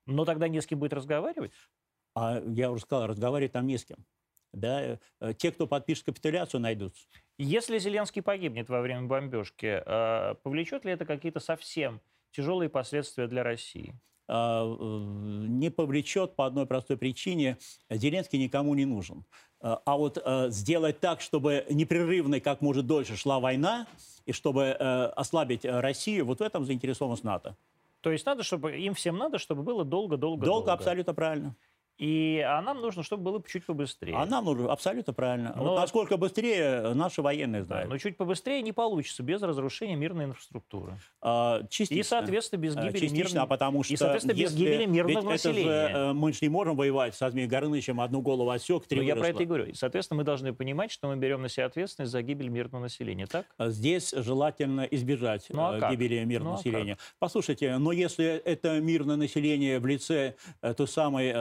[0.07, 1.53] но тогда не с кем будет разговаривать?
[2.15, 3.99] А я уже сказал, разговаривать там не с кем.
[4.53, 4.99] Да?
[5.21, 7.07] э, Те, кто подпишет капитуляцию, найдутся.
[7.39, 9.83] Если Зеленский погибнет во время бомбежки,
[10.43, 12.01] повлечет ли это какие-то совсем
[12.31, 13.95] тяжелые последствия для России?
[14.29, 17.59] а, не повлечет по одной простой причине.
[17.91, 19.27] Зеленский никому не нужен.
[19.63, 23.87] А а вот э, сделать так, чтобы непрерывно, как может дольше, шла война,
[24.27, 27.57] и чтобы э, ослабить э, Россию, вот в этом заинтересован НАТО.
[28.01, 30.45] То есть надо, чтобы им всем надо, чтобы было долго-долго.
[30.45, 31.55] Долго абсолютно правильно.
[31.99, 34.17] И а нам нужно, чтобы было чуть побыстрее.
[34.17, 35.53] А нам нужно абсолютно правильно.
[35.57, 37.91] Но- Вот насколько быстрее э, наши военные Да, знают.
[37.91, 40.99] но чуть побыстрее не получится без разрушения мирной инфраструктуры.
[41.21, 42.01] А, частично.
[42.01, 45.09] И, соответственно, без А, гибели Частично, мирного- а потому что и, соответственно, без гибели мирного
[45.33, 45.89] ведь это же, населения.
[45.95, 49.15] э, мы же не можем воевать с Азмием Горынычем, одну голову отсек, три Ну, я
[49.15, 49.35] про выросло.
[49.35, 49.65] это и говорю.
[49.67, 53.27] И, соответственно, мы должны понимать, что мы берем на себя ответственность за гибель мирного населения,
[53.27, 53.47] так?
[53.59, 55.91] А Здесь желательно избежать Ну, а э, как?
[55.93, 56.99] гибели мирного Ну, а населения.
[57.19, 60.35] Послушайте, но если это мирное население в лице
[60.77, 61.33] той самой,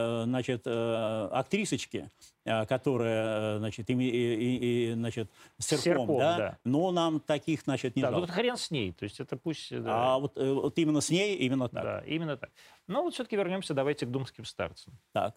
[0.42, 2.10] значит, э, актрисочки,
[2.44, 6.36] э, которая, э, значит, и, и- и, значит, с серпом, серпом, да?
[6.36, 6.58] да.
[6.64, 8.26] но нам таких, значит, не да, ну жалко.
[8.26, 8.92] тут хрен с ней.
[8.92, 9.70] То есть это пусть...
[9.70, 11.84] да, А вот, вот именно с ней, именно так.
[11.84, 12.50] да, именно так.
[12.88, 14.98] Но вот все-таки вернемся давайте к думским старцам.
[15.12, 15.36] Так,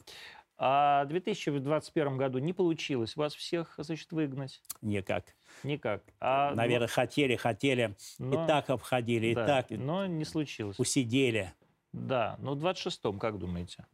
[0.57, 4.61] А в 2021 году не получилось вас всех, значит, выгнать?
[4.81, 5.25] никак.
[5.63, 6.01] Никак.
[6.19, 10.79] А, ну, Наверное, хотели, хотели, но- и так обходили, и да, так Но не случилось.
[10.79, 11.53] усидели.
[11.93, 13.85] Да, ну в 26-м, как думаете?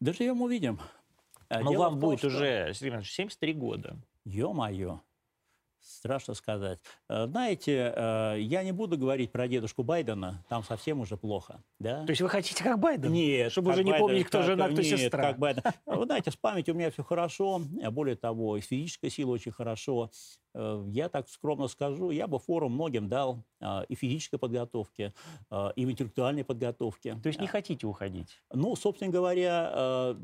[0.00, 0.80] Доживем, увидим.
[1.50, 3.96] А Ну дело вам том, будет что- уже, Сергей Иванович, 73 года.
[4.24, 5.00] Ё-моё.
[5.80, 6.78] Страшно сказать.
[7.08, 11.62] Э, Знаете, э, я не буду говорить про дедушку Байдена, там совсем уже плохо.
[11.78, 12.04] Да?
[12.04, 13.10] То есть вы хотите как Байден?
[13.12, 15.22] Нет, Чтобы уже не Байден, помнить, кто как- жена, кто нет, сестра.
[15.22, 15.62] как Байден.
[15.86, 17.62] Вы знаете, с памятью у меня все хорошо.
[17.82, 20.10] А Более того, и с физической силой очень хорошо.
[20.54, 23.42] Э, Я так скромно скажу, я бы форум многим дал
[23.88, 25.12] и физической подготовке,
[25.76, 27.14] и в интеллектуальной подготовке.
[27.22, 28.40] То есть не хотите уходить?
[28.52, 30.14] Ну, собственно говоря,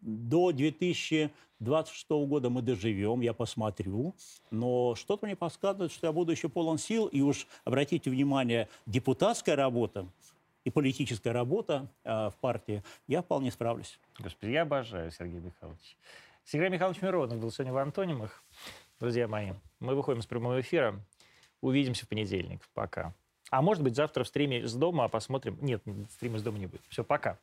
[0.00, 4.14] до 2026 года мы доживем, я посмотрю.
[4.50, 7.06] Но что-то мне подсказывает, что я буду еще полон сил.
[7.06, 10.06] И уж обратите внимание, депутатская работа
[10.64, 13.98] и политическая работа э, в партии, я вполне справлюсь.
[14.18, 15.96] Господи, я обожаю Сергея Михайловича.
[16.44, 18.42] Сергей Михайлович Миронов был сегодня в Антонимах.
[19.00, 21.00] Друзья мои, мы выходим с прямого эфира.
[21.60, 22.60] Увидимся в понедельник.
[22.74, 23.14] Пока.
[23.50, 25.58] А может быть, завтра в стриме с дома посмотрим.
[25.60, 26.82] Нет, стрима с дома не будет.
[26.88, 27.38] Все, пока.